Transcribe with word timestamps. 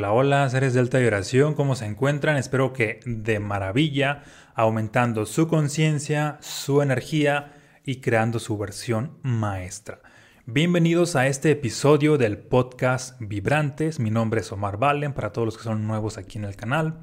Hola, 0.00 0.12
hola, 0.12 0.48
seres 0.48 0.72
de 0.72 0.80
alta 0.80 0.96
vibración, 0.96 1.52
¿cómo 1.52 1.76
se 1.76 1.84
encuentran? 1.84 2.38
Espero 2.38 2.72
que 2.72 3.00
de 3.04 3.38
maravilla, 3.38 4.22
aumentando 4.54 5.26
su 5.26 5.46
conciencia, 5.46 6.38
su 6.40 6.80
energía 6.80 7.52
y 7.84 7.96
creando 7.96 8.38
su 8.38 8.56
versión 8.56 9.18
maestra. 9.22 10.00
Bienvenidos 10.46 11.16
a 11.16 11.26
este 11.26 11.50
episodio 11.50 12.16
del 12.16 12.38
podcast 12.38 13.20
Vibrantes. 13.20 14.00
Mi 14.00 14.10
nombre 14.10 14.40
es 14.40 14.50
Omar 14.52 14.78
Valen, 14.78 15.12
para 15.12 15.32
todos 15.32 15.44
los 15.44 15.58
que 15.58 15.64
son 15.64 15.86
nuevos 15.86 16.16
aquí 16.16 16.38
en 16.38 16.46
el 16.46 16.56
canal. 16.56 17.00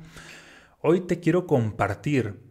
Hoy 0.81 1.01
te 1.01 1.19
quiero 1.19 1.45
compartir 1.45 2.41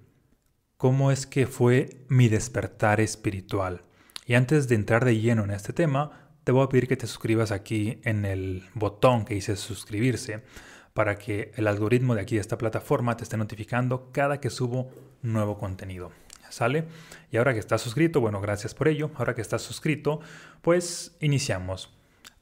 cómo 0.76 1.10
es 1.10 1.26
que 1.26 1.48
fue 1.48 2.06
mi 2.08 2.28
despertar 2.28 3.00
espiritual. 3.00 3.82
Y 4.26 4.34
antes 4.34 4.68
de 4.68 4.76
entrar 4.76 5.04
de 5.04 5.18
lleno 5.18 5.42
en 5.42 5.50
este 5.50 5.72
tema, 5.72 6.25
te 6.46 6.52
voy 6.52 6.62
a 6.62 6.68
pedir 6.68 6.86
que 6.86 6.96
te 6.96 7.08
suscribas 7.08 7.50
aquí 7.50 7.98
en 8.04 8.24
el 8.24 8.62
botón 8.72 9.24
que 9.24 9.34
dice 9.34 9.56
suscribirse 9.56 10.44
para 10.94 11.16
que 11.16 11.50
el 11.56 11.66
algoritmo 11.66 12.14
de 12.14 12.20
aquí 12.20 12.36
de 12.36 12.40
esta 12.40 12.56
plataforma 12.56 13.16
te 13.16 13.24
esté 13.24 13.36
notificando 13.36 14.12
cada 14.12 14.38
que 14.38 14.48
subo 14.48 14.88
nuevo 15.22 15.58
contenido. 15.58 16.12
¿Sale? 16.48 16.84
Y 17.32 17.36
ahora 17.38 17.52
que 17.52 17.58
estás 17.58 17.82
suscrito, 17.82 18.20
bueno, 18.20 18.40
gracias 18.40 18.76
por 18.76 18.86
ello. 18.86 19.10
Ahora 19.16 19.34
que 19.34 19.40
estás 19.40 19.62
suscrito, 19.62 20.20
pues 20.62 21.16
iniciamos. 21.18 21.92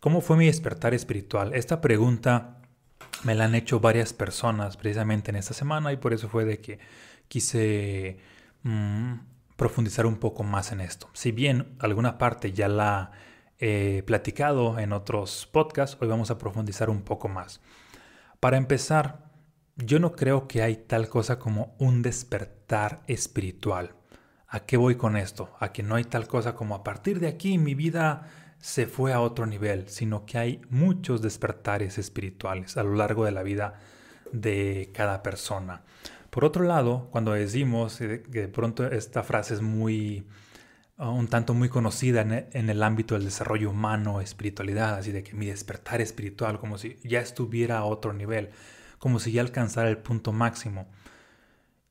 ¿Cómo 0.00 0.20
fue 0.20 0.36
mi 0.36 0.44
despertar 0.44 0.92
espiritual? 0.92 1.54
Esta 1.54 1.80
pregunta 1.80 2.58
me 3.22 3.34
la 3.34 3.46
han 3.46 3.54
hecho 3.54 3.80
varias 3.80 4.12
personas 4.12 4.76
precisamente 4.76 5.30
en 5.30 5.36
esta 5.36 5.54
semana 5.54 5.94
y 5.94 5.96
por 5.96 6.12
eso 6.12 6.28
fue 6.28 6.44
de 6.44 6.60
que 6.60 6.78
quise 7.28 8.18
mm, 8.64 9.14
profundizar 9.56 10.04
un 10.04 10.16
poco 10.16 10.42
más 10.42 10.72
en 10.72 10.82
esto. 10.82 11.08
Si 11.14 11.32
bien 11.32 11.74
alguna 11.78 12.18
parte 12.18 12.52
ya 12.52 12.68
la 12.68 13.10
he 13.58 14.02
platicado 14.06 14.78
en 14.78 14.92
otros 14.92 15.48
podcasts, 15.50 15.96
hoy 16.00 16.08
vamos 16.08 16.30
a 16.30 16.38
profundizar 16.38 16.90
un 16.90 17.02
poco 17.02 17.28
más. 17.28 17.60
Para 18.40 18.56
empezar, 18.56 19.30
yo 19.76 19.98
no 19.98 20.12
creo 20.12 20.46
que 20.48 20.62
hay 20.62 20.76
tal 20.76 21.08
cosa 21.08 21.38
como 21.38 21.74
un 21.78 22.02
despertar 22.02 23.02
espiritual. 23.06 23.94
¿A 24.48 24.60
qué 24.60 24.76
voy 24.76 24.96
con 24.96 25.16
esto? 25.16 25.54
A 25.60 25.72
que 25.72 25.82
no 25.82 25.96
hay 25.96 26.04
tal 26.04 26.28
cosa 26.28 26.54
como 26.54 26.74
a 26.74 26.84
partir 26.84 27.20
de 27.20 27.28
aquí 27.28 27.58
mi 27.58 27.74
vida 27.74 28.28
se 28.58 28.86
fue 28.86 29.12
a 29.12 29.20
otro 29.20 29.46
nivel, 29.46 29.88
sino 29.88 30.24
que 30.26 30.38
hay 30.38 30.60
muchos 30.70 31.22
despertares 31.22 31.98
espirituales 31.98 32.76
a 32.76 32.82
lo 32.82 32.94
largo 32.94 33.24
de 33.24 33.32
la 33.32 33.42
vida 33.42 33.80
de 34.32 34.90
cada 34.94 35.22
persona. 35.22 35.82
Por 36.30 36.44
otro 36.44 36.64
lado, 36.64 37.08
cuando 37.10 37.32
decimos 37.32 37.98
que 37.98 38.18
de 38.28 38.48
pronto 38.48 38.86
esta 38.86 39.22
frase 39.22 39.54
es 39.54 39.60
muy 39.60 40.26
un 40.98 41.28
tanto 41.28 41.54
muy 41.54 41.68
conocida 41.68 42.22
e, 42.22 42.48
en 42.52 42.70
el, 42.70 42.82
ámbito 42.82 43.14
del 43.14 43.24
desarrollo 43.24 43.70
humano, 43.70 44.20
espiritualidad, 44.20 44.94
así 44.96 45.12
de 45.12 45.22
que 45.22 45.34
mi 45.34 45.46
despertar 45.46 46.00
espiritual, 46.00 46.58
como 46.58 46.78
si 46.78 46.98
ya 47.02 47.20
estuviera 47.20 47.78
a 47.78 47.84
otro 47.84 48.12
nivel, 48.12 48.50
como 48.98 49.18
si 49.18 49.32
ya 49.32 49.40
alcanzara 49.40 49.88
el 49.88 49.98
punto 49.98 50.32
máximo. 50.32 50.88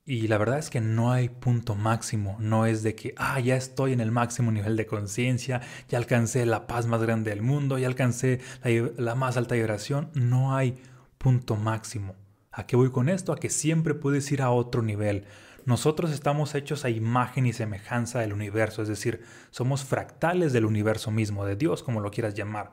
Y 0.06 0.28
la 0.28 0.36
verdad 0.36 0.58
es 0.58 0.68
que 0.68 0.82
no 0.82 1.12
hay 1.12 1.30
punto 1.30 1.74
máximo, 1.74 2.36
no 2.38 2.66
es 2.66 2.82
de 2.82 2.94
que, 2.94 3.14
ah, 3.16 3.40
ya 3.40 3.56
estoy 3.56 3.92
en 3.94 4.00
el 4.00 4.10
máximo 4.10 4.52
nivel 4.52 4.76
de 4.76 4.86
conciencia, 4.86 5.62
ya 5.88 5.96
alcancé 5.96 6.44
la 6.44 6.66
paz 6.66 6.86
más 6.86 7.00
grande 7.02 7.30
del 7.30 7.40
mundo, 7.40 7.78
ya 7.78 7.86
alcancé 7.86 8.40
la, 8.62 8.90
la 8.98 9.14
más 9.14 9.38
alta 9.38 9.54
vibración, 9.54 10.10
no 10.14 10.54
hay 10.54 10.76
punto 11.16 11.56
máximo. 11.56 12.16
¿A 12.52 12.66
qué 12.66 12.76
voy 12.76 12.90
con 12.90 13.08
esto? 13.08 13.32
A 13.32 13.40
que 13.40 13.48
siempre 13.50 13.94
puedes 13.94 14.30
ir 14.30 14.42
a 14.42 14.50
otro 14.50 14.82
nivel. 14.82 15.24
Nosotros 15.66 16.10
estamos 16.10 16.54
hechos 16.54 16.84
a 16.84 16.90
imagen 16.90 17.46
y 17.46 17.54
semejanza 17.54 18.20
del 18.20 18.34
universo, 18.34 18.82
es 18.82 18.88
decir, 18.88 19.22
somos 19.50 19.84
fractales 19.84 20.52
del 20.52 20.66
universo 20.66 21.10
mismo, 21.10 21.46
de 21.46 21.56
Dios, 21.56 21.82
como 21.82 22.00
lo 22.00 22.10
quieras 22.10 22.34
llamar. 22.34 22.72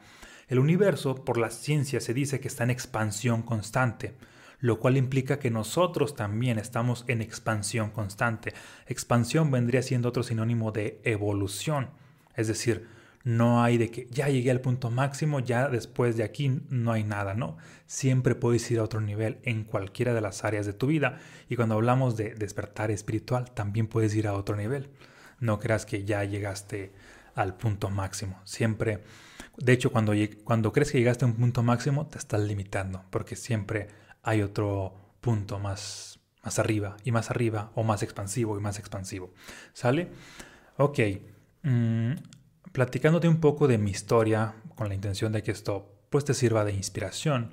El 0.50 0.59
universo, 0.59 1.16
por 1.16 1.38
la 1.38 1.52
ciencia, 1.52 2.02
se 2.02 2.14
dice 2.14 2.42
que 2.42 2.50
está 2.50 2.66
en 2.66 2.70
expansión 2.72 3.44
constante, 3.44 4.16
lo 4.59 4.80
cual 4.80 4.98
implica 4.98 5.39
que 5.39 5.50
nosotros 5.50 6.16
también 6.16 6.59
estamos 6.59 7.06
en 7.08 7.22
expansión 7.22 7.92
constante. 7.92 8.53
Expansión 8.88 9.52
vendría 9.52 9.81
siendo 9.81 10.09
otro 10.09 10.23
sinónimo 10.23 10.73
de 10.73 11.00
evolución, 11.05 11.92
es 12.36 12.48
decir, 12.48 12.88
no 13.23 13.64
hay 13.64 13.77
de 13.77 13.92
que 13.92 14.08
ya 14.09 14.30
llegué 14.30 14.52
al 14.52 14.61
punto 14.61 14.89
máximo, 14.89 15.39
ya 15.39 15.67
después 15.70 16.17
de 16.17 16.23
aquí 16.23 16.61
no 16.70 16.92
hay 16.92 17.04
nada, 17.04 17.33
¿no? 17.33 17.58
Siempre 17.86 18.36
puedes 18.36 18.70
ir 18.71 18.80
a 18.80 18.83
otro 18.83 19.02
nivel 19.02 19.39
en 19.43 19.64
cualquiera 19.64 20.14
de 20.14 20.21
las 20.21 20.43
áreas 20.43 20.65
de 20.65 20.73
tu 20.73 20.87
vida. 20.87 21.20
Y 21.49 21.55
cuando 21.55 21.76
hablamos 21.76 22.17
de 22.17 22.33
despertar 22.33 22.89
espiritual, 22.92 23.52
también 23.52 23.87
puedes 23.87 24.15
ir 24.15 24.27
a 24.27 24.33
otro 24.33 24.55
nivel. 24.55 24.89
No 25.39 25.59
creas 25.59 25.86
que 25.86 26.04
ya 26.04 26.23
llegaste 26.23 26.92
al 27.36 27.55
punto 27.55 27.89
máximo. 27.89 28.39
Siempre, 28.43 29.04
de 29.58 29.73
hecho, 29.73 29.92
cuando, 29.92 30.14
cuando 30.43 30.71
crees 30.71 30.92
que 30.92 30.98
llegaste 30.98 31.26
a 31.26 31.27
un 31.27 31.36
punto 31.36 31.64
máximo, 31.64 32.08
te 32.08 32.17
estás 32.17 32.42
limitando, 32.42 33.03
porque 33.09 33.36
siempre 33.36 33.88
hay 34.23 34.42
otro 34.42 34.95
punto 35.21 35.59
más, 35.59 36.20
más 36.43 36.59
arriba 36.59 36.98
y 37.03 37.11
más 37.11 37.30
arriba, 37.30 37.71
o 37.76 37.83
más 37.83 38.03
expansivo 38.03 38.58
y 38.58 38.61
más 38.61 38.80
expansivo. 38.80 39.33
¿Sale? 39.73 40.09
Ok. 40.77 40.99
Mm, 41.64 42.14
platicándote 42.71 43.27
un 43.27 43.39
poco 43.39 43.67
de 43.67 43.77
mi 43.77 43.92
historia 43.92 44.55
con 44.76 44.89
la 44.89 44.95
intención 44.95 45.32
de 45.32 45.43
que 45.43 45.52
esto 45.52 45.93
pues 46.09 46.26
te 46.26 46.33
sirva 46.33 46.65
de 46.65 46.73
inspiración. 46.73 47.52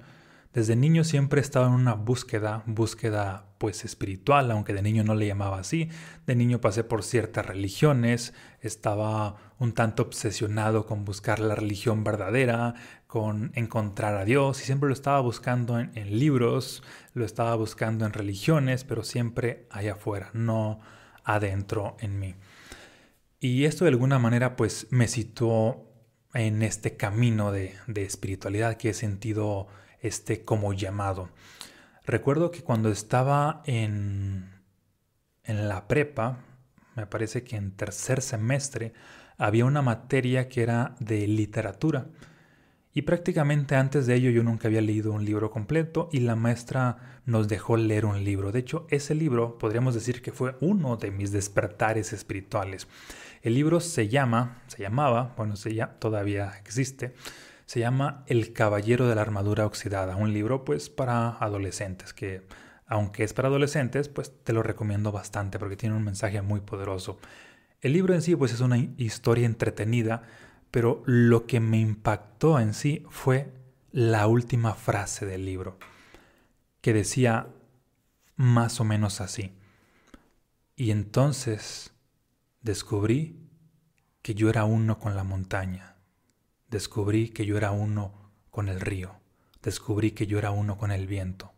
Desde 0.52 0.76
niño 0.76 1.04
siempre 1.04 1.40
he 1.40 1.42
estado 1.42 1.66
en 1.66 1.74
una 1.74 1.94
búsqueda, 1.94 2.62
búsqueda 2.66 3.44
pues 3.58 3.84
espiritual, 3.84 4.50
aunque 4.50 4.72
de 4.72 4.82
niño 4.82 5.04
no 5.04 5.14
le 5.14 5.26
llamaba 5.26 5.58
así. 5.58 5.90
De 6.26 6.34
niño 6.34 6.60
pasé 6.60 6.84
por 6.84 7.02
ciertas 7.02 7.44
religiones, 7.44 8.32
estaba 8.60 9.36
un 9.58 9.72
tanto 9.72 10.04
obsesionado 10.04 10.86
con 10.86 11.04
buscar 11.04 11.38
la 11.38 11.54
religión 11.54 12.02
verdadera, 12.02 12.74
con 13.06 13.52
encontrar 13.54 14.16
a 14.16 14.24
Dios 14.24 14.62
y 14.62 14.64
siempre 14.64 14.88
lo 14.88 14.94
estaba 14.94 15.20
buscando 15.20 15.78
en, 15.78 15.92
en 15.94 16.18
libros, 16.18 16.82
lo 17.12 17.24
estaba 17.24 17.54
buscando 17.54 18.06
en 18.06 18.12
religiones, 18.12 18.84
pero 18.84 19.04
siempre 19.04 19.66
allá 19.70 19.92
afuera, 19.92 20.30
no 20.32 20.80
adentro 21.24 21.96
en 22.00 22.18
mí. 22.18 22.34
Y 23.40 23.64
esto 23.64 23.84
de 23.84 23.90
alguna 23.90 24.18
manera 24.18 24.56
pues 24.56 24.88
me 24.90 25.06
situó 25.06 25.88
en 26.34 26.62
este 26.62 26.96
camino 26.96 27.52
de, 27.52 27.74
espiritualidad 27.94 28.76
que 28.76 28.90
he 28.90 28.94
sentido 28.94 29.68
este 30.00 30.44
como 30.44 30.72
llamado. 30.72 31.30
Recuerdo 32.04 32.50
que 32.50 32.62
cuando 32.62 32.90
estaba 32.90 33.62
en, 33.66 34.50
en 35.44 35.68
la 35.68 35.86
prepa, 35.86 36.44
me 36.96 37.06
parece 37.06 37.44
que 37.44 37.56
en 37.56 37.72
tercer 37.72 38.22
semestre, 38.22 38.92
había 39.36 39.64
una 39.64 39.82
materia 39.82 40.48
que 40.48 40.62
era 40.62 40.96
de 40.98 41.26
literatura. 41.28 42.08
Y 42.92 43.02
prácticamente 43.02 43.76
antes 43.76 44.06
de 44.06 44.16
ello 44.16 44.30
yo 44.30 44.42
nunca 44.42 44.66
había 44.66 44.80
leído 44.80 45.12
un 45.12 45.24
libro 45.24 45.52
completo 45.52 46.08
y 46.10 46.20
la 46.20 46.34
maestra 46.34 47.20
nos 47.26 47.46
dejó 47.46 47.76
leer 47.76 48.04
un 48.04 48.24
libro. 48.24 48.50
De 48.50 48.58
hecho, 48.58 48.88
ese 48.90 49.14
libro 49.14 49.58
podríamos 49.58 49.94
decir 49.94 50.20
que 50.20 50.32
fue 50.32 50.56
uno 50.60 50.96
de 50.96 51.12
mis 51.12 51.30
despertares 51.30 52.12
espirituales. 52.12 52.88
El 53.42 53.54
libro 53.54 53.80
se 53.80 54.08
llama, 54.08 54.62
se 54.66 54.82
llamaba, 54.82 55.34
bueno, 55.36 55.56
se 55.56 55.74
todavía 55.98 56.52
existe, 56.60 57.14
se 57.66 57.80
llama 57.80 58.24
El 58.26 58.52
Caballero 58.52 59.08
de 59.08 59.14
la 59.14 59.22
Armadura 59.22 59.66
Oxidada, 59.66 60.16
un 60.16 60.32
libro 60.32 60.64
pues 60.64 60.88
para 60.90 61.30
adolescentes 61.38 62.12
que 62.12 62.46
aunque 62.88 63.22
es 63.22 63.34
para 63.34 63.48
adolescentes, 63.48 64.08
pues 64.08 64.32
te 64.42 64.54
lo 64.54 64.62
recomiendo 64.62 65.12
bastante 65.12 65.58
porque 65.58 65.76
tiene 65.76 65.94
un 65.94 66.04
mensaje 66.04 66.40
muy 66.40 66.60
poderoso. 66.60 67.18
El 67.82 67.92
libro 67.92 68.14
en 68.14 68.22
sí 68.22 68.34
pues 68.34 68.52
es 68.52 68.60
una 68.60 68.78
historia 68.78 69.44
entretenida, 69.44 70.22
pero 70.70 71.02
lo 71.04 71.46
que 71.46 71.60
me 71.60 71.78
impactó 71.78 72.58
en 72.58 72.72
sí 72.72 73.04
fue 73.10 73.52
la 73.92 74.26
última 74.26 74.74
frase 74.74 75.26
del 75.26 75.44
libro, 75.44 75.78
que 76.80 76.94
decía 76.94 77.48
más 78.36 78.80
o 78.80 78.84
menos 78.84 79.20
así. 79.20 79.52
Y 80.74 80.90
entonces 80.90 81.92
Descubrí 82.60 83.48
que 84.20 84.34
yo 84.34 84.50
era 84.50 84.64
uno 84.64 84.98
con 84.98 85.14
la 85.14 85.22
montaña. 85.22 85.96
Descubrí 86.68 87.28
que 87.28 87.46
yo 87.46 87.56
era 87.56 87.70
uno 87.70 88.32
con 88.50 88.68
el 88.68 88.80
río. 88.80 89.20
Descubrí 89.62 90.10
que 90.10 90.26
yo 90.26 90.38
era 90.38 90.50
uno 90.50 90.76
con 90.76 90.90
el 90.90 91.06
viento. 91.06 91.52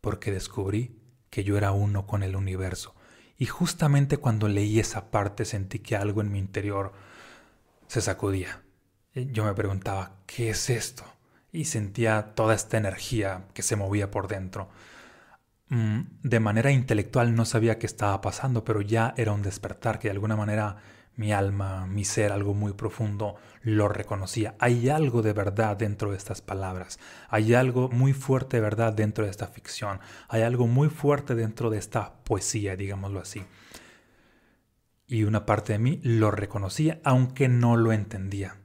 Porque 0.00 0.32
descubrí 0.32 1.00
que 1.30 1.44
yo 1.44 1.56
era 1.56 1.70
uno 1.70 2.06
con 2.08 2.24
el 2.24 2.34
universo. 2.34 2.96
Y 3.38 3.46
justamente 3.46 4.16
cuando 4.16 4.48
leí 4.48 4.80
esa 4.80 5.12
parte 5.12 5.44
sentí 5.44 5.78
que 5.78 5.94
algo 5.94 6.20
en 6.20 6.32
mi 6.32 6.40
interior 6.40 6.92
se 7.86 8.00
sacudía. 8.00 8.64
Yo 9.14 9.44
me 9.44 9.54
preguntaba, 9.54 10.16
¿qué 10.26 10.50
es 10.50 10.68
esto? 10.68 11.04
Y 11.52 11.66
sentía 11.66 12.34
toda 12.34 12.56
esta 12.56 12.76
energía 12.76 13.46
que 13.54 13.62
se 13.62 13.76
movía 13.76 14.10
por 14.10 14.26
dentro. 14.26 14.68
Mm, 15.74 16.20
de 16.22 16.38
manera 16.38 16.70
intelectual 16.70 17.34
no 17.34 17.44
sabía 17.44 17.80
qué 17.80 17.86
estaba 17.86 18.20
pasando, 18.20 18.64
pero 18.64 18.80
ya 18.80 19.12
era 19.16 19.32
un 19.32 19.42
despertar 19.42 19.98
que 19.98 20.06
de 20.06 20.12
alguna 20.12 20.36
manera 20.36 20.76
mi 21.16 21.32
alma, 21.32 21.88
mi 21.88 22.04
ser, 22.04 22.30
algo 22.30 22.54
muy 22.54 22.74
profundo, 22.74 23.34
lo 23.62 23.88
reconocía. 23.88 24.54
Hay 24.60 24.88
algo 24.88 25.20
de 25.20 25.32
verdad 25.32 25.76
dentro 25.76 26.12
de 26.12 26.16
estas 26.16 26.42
palabras, 26.42 27.00
hay 27.28 27.54
algo 27.54 27.88
muy 27.88 28.12
fuerte 28.12 28.58
de 28.58 28.60
verdad 28.60 28.92
dentro 28.92 29.24
de 29.24 29.32
esta 29.32 29.48
ficción, 29.48 29.98
hay 30.28 30.42
algo 30.42 30.68
muy 30.68 30.90
fuerte 30.90 31.34
dentro 31.34 31.70
de 31.70 31.78
esta 31.78 32.22
poesía, 32.22 32.76
digámoslo 32.76 33.18
así. 33.18 33.42
Y 35.08 35.24
una 35.24 35.44
parte 35.44 35.72
de 35.72 35.80
mí 35.80 36.00
lo 36.04 36.30
reconocía, 36.30 37.00
aunque 37.02 37.48
no 37.48 37.76
lo 37.76 37.92
entendía. 37.92 38.58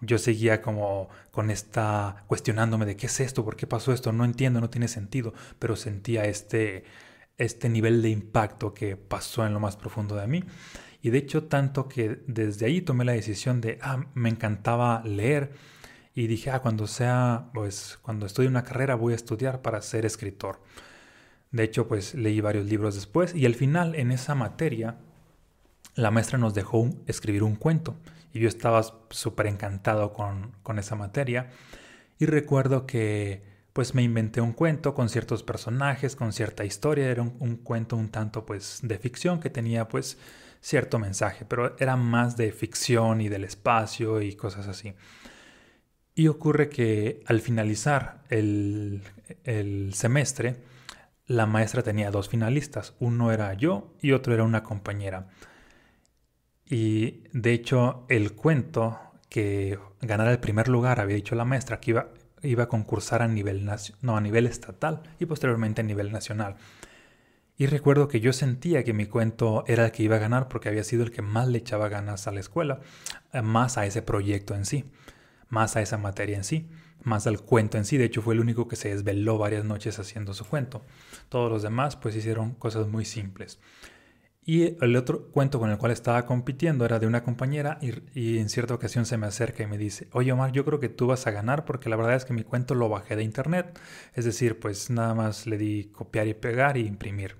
Yo 0.00 0.18
seguía 0.18 0.62
como 0.62 1.08
con 1.30 1.50
esta 1.50 2.24
cuestionándome 2.26 2.86
de 2.86 2.96
qué 2.96 3.06
es 3.06 3.20
esto, 3.20 3.44
por 3.44 3.56
qué 3.56 3.66
pasó 3.66 3.92
esto, 3.92 4.12
no 4.12 4.24
entiendo, 4.24 4.60
no 4.60 4.70
tiene 4.70 4.88
sentido, 4.88 5.34
pero 5.58 5.76
sentía 5.76 6.24
este, 6.24 6.84
este 7.36 7.68
nivel 7.68 8.02
de 8.02 8.10
impacto 8.10 8.74
que 8.74 8.96
pasó 8.96 9.44
en 9.46 9.54
lo 9.54 9.60
más 9.60 9.76
profundo 9.76 10.16
de 10.16 10.26
mí. 10.26 10.44
Y 11.02 11.10
de 11.10 11.18
hecho 11.18 11.44
tanto 11.44 11.88
que 11.88 12.20
desde 12.26 12.66
ahí 12.66 12.80
tomé 12.80 13.04
la 13.04 13.12
decisión 13.12 13.60
de, 13.60 13.78
ah, 13.82 14.06
me 14.14 14.28
encantaba 14.28 15.02
leer 15.04 15.52
y 16.14 16.26
dije, 16.26 16.50
ah, 16.50 16.60
cuando 16.60 16.86
sea, 16.86 17.50
pues 17.54 17.98
cuando 18.02 18.26
estudie 18.26 18.48
una 18.48 18.64
carrera 18.64 18.94
voy 18.96 19.12
a 19.12 19.16
estudiar 19.16 19.62
para 19.62 19.82
ser 19.82 20.04
escritor. 20.04 20.60
De 21.50 21.62
hecho, 21.64 21.88
pues 21.88 22.14
leí 22.14 22.40
varios 22.40 22.66
libros 22.66 22.94
después 22.94 23.34
y 23.34 23.46
al 23.46 23.54
final 23.54 23.94
en 23.94 24.10
esa 24.10 24.34
materia 24.34 24.98
la 25.94 26.10
maestra 26.10 26.38
nos 26.38 26.54
dejó 26.54 26.90
escribir 27.06 27.42
un 27.42 27.56
cuento 27.56 27.96
y 28.32 28.40
yo 28.40 28.48
estaba 28.48 28.82
súper 29.10 29.46
encantado 29.46 30.12
con, 30.12 30.52
con 30.62 30.78
esa 30.78 30.94
materia 30.96 31.50
y 32.18 32.26
recuerdo 32.26 32.86
que 32.86 33.42
pues 33.72 33.94
me 33.94 34.02
inventé 34.02 34.40
un 34.40 34.52
cuento 34.52 34.92
con 34.92 35.08
ciertos 35.08 35.44
personajes, 35.44 36.16
con 36.16 36.32
cierta 36.32 36.64
historia, 36.64 37.08
era 37.08 37.22
un, 37.22 37.56
cuento 37.58 37.96
un 37.96 38.08
tanto 38.08 38.44
pues 38.44 38.80
de 38.82 38.98
ficción 38.98 39.38
que 39.38 39.50
tenía 39.50 39.86
pues 39.86 40.18
cierto 40.60 40.98
mensaje, 40.98 41.44
pero 41.44 41.76
era 41.78 41.94
más 41.94 42.36
de 42.36 42.50
ficción 42.50 43.20
y 43.20 43.28
del 43.28 43.44
espacio 43.44 44.20
y 44.20 44.34
cosas 44.34 44.66
así. 44.66 44.94
Y 46.16 46.26
ocurre 46.26 46.68
que 46.68 47.22
al 47.26 47.40
finalizar 47.40 48.24
el, 48.30 49.02
el 49.44 49.94
semestre, 49.94 50.56
la 51.26 51.46
maestra 51.46 51.84
tenía 51.84 52.10
dos 52.10 52.28
finalistas, 52.28 52.94
uno 52.98 53.30
era 53.30 53.54
yo 53.54 53.94
y 54.00 54.10
otro 54.10 54.34
era 54.34 54.42
una 54.42 54.64
compañera. 54.64 55.28
Y 56.68 57.24
de 57.32 57.52
hecho 57.52 58.04
el 58.08 58.32
cuento 58.32 58.98
que 59.28 59.78
ganara 60.00 60.30
el 60.30 60.38
primer 60.38 60.68
lugar 60.68 61.00
había 61.00 61.16
dicho 61.16 61.34
la 61.34 61.44
maestra 61.44 61.80
que 61.80 61.92
iba, 61.92 62.08
iba 62.42 62.64
a 62.64 62.68
concursar 62.68 63.22
a 63.22 63.28
nivel, 63.28 63.68
no, 64.02 64.16
a 64.16 64.20
nivel 64.20 64.46
estatal 64.46 65.02
y 65.18 65.26
posteriormente 65.26 65.80
a 65.80 65.84
nivel 65.84 66.12
nacional. 66.12 66.56
Y 67.56 67.66
recuerdo 67.66 68.06
que 68.06 68.20
yo 68.20 68.32
sentía 68.32 68.84
que 68.84 68.92
mi 68.92 69.06
cuento 69.06 69.64
era 69.66 69.86
el 69.86 69.90
que 69.90 70.04
iba 70.04 70.16
a 70.16 70.20
ganar 70.20 70.48
porque 70.48 70.68
había 70.68 70.84
sido 70.84 71.02
el 71.02 71.10
que 71.10 71.22
más 71.22 71.48
le 71.48 71.58
echaba 71.58 71.88
ganas 71.88 72.28
a 72.28 72.32
la 72.32 72.38
escuela, 72.38 72.80
eh, 73.32 73.42
más 73.42 73.78
a 73.78 73.84
ese 73.84 74.00
proyecto 74.00 74.54
en 74.54 74.64
sí, 74.64 74.84
más 75.48 75.74
a 75.74 75.82
esa 75.82 75.98
materia 75.98 76.36
en 76.36 76.44
sí, 76.44 76.68
más 77.02 77.26
al 77.26 77.40
cuento 77.40 77.76
en 77.76 77.84
sí. 77.84 77.96
De 77.96 78.04
hecho, 78.04 78.22
fue 78.22 78.34
el 78.34 78.40
único 78.40 78.68
que 78.68 78.76
se 78.76 78.90
desveló 78.90 79.38
varias 79.38 79.64
noches 79.64 79.98
haciendo 79.98 80.34
su 80.34 80.44
cuento. 80.44 80.84
Todos 81.28 81.50
los 81.50 81.62
demás 81.62 81.96
pues 81.96 82.14
hicieron 82.14 82.54
cosas 82.54 82.86
muy 82.86 83.04
simples. 83.04 83.58
Y 84.48 84.82
el 84.82 84.96
otro 84.96 85.26
cuento 85.30 85.60
con 85.60 85.70
el 85.70 85.76
cual 85.76 85.92
estaba 85.92 86.24
compitiendo 86.24 86.86
era 86.86 86.98
de 86.98 87.06
una 87.06 87.22
compañera 87.22 87.78
y, 88.14 88.38
en 88.38 88.48
cierta 88.48 88.72
ocasión 88.72 89.04
se 89.04 89.18
me 89.18 89.26
acerca 89.26 89.62
y 89.62 89.66
me 89.66 89.76
dice, 89.76 90.08
oye 90.12 90.32
Omar, 90.32 90.52
yo 90.52 90.64
creo 90.64 90.80
que 90.80 90.88
tú 90.88 91.06
vas 91.06 91.26
a 91.26 91.32
ganar 91.32 91.66
porque 91.66 91.90
la 91.90 91.96
verdad 91.96 92.14
es 92.14 92.24
que 92.24 92.32
mi 92.32 92.44
cuento 92.44 92.74
lo 92.74 92.88
bajé 92.88 93.14
de 93.14 93.24
internet. 93.24 93.78
Es 94.14 94.24
decir, 94.24 94.58
pues 94.58 94.88
nada 94.88 95.14
más 95.14 95.46
le 95.46 95.58
di 95.58 95.90
copiar 95.92 96.28
y 96.28 96.32
pegar 96.32 96.78
y 96.78 96.86
imprimir. 96.86 97.36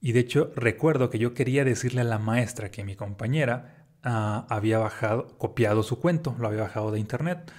Y 0.00 0.12
de 0.12 0.20
hecho 0.20 0.50
recuerdo 0.56 1.10
que 1.10 1.18
yo 1.18 1.34
quería 1.34 1.62
decirle 1.62 2.00
a 2.00 2.04
la 2.04 2.18
maestra 2.18 2.70
que 2.70 2.84
mi 2.84 2.96
compañera 2.96 3.84
ah, 4.02 4.46
había 4.48 4.78
bajado, 4.78 5.36
copiado 5.36 5.82
su 5.82 6.00
cuento, 6.00 6.34
lo 6.38 6.48
había 6.48 6.62
bajado 6.62 6.90
de 6.90 7.00
internet. 7.00 7.52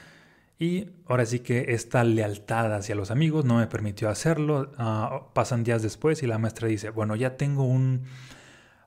Y 0.57 0.89
ahora 1.05 1.27
sí 1.27 1.41
que 1.41 1.75
esta 1.75 2.03
lealtad 2.03 2.73
hacia 2.73 2.95
los 2.95 3.11
amigos 3.11 3.45
no 3.45 3.59
me 3.59 3.67
permitió 3.67 4.09
hacerlo. 4.09 4.71
Ah, 4.79 5.27
pasan 5.33 5.63
días 5.63 5.83
después 5.83 6.23
y 6.23 6.25
la 6.25 6.39
maestra 6.39 6.67
dice, 6.67 6.89
bueno, 6.89 7.15
ya 7.15 7.37
tengo 7.37 7.65
un 7.65 8.05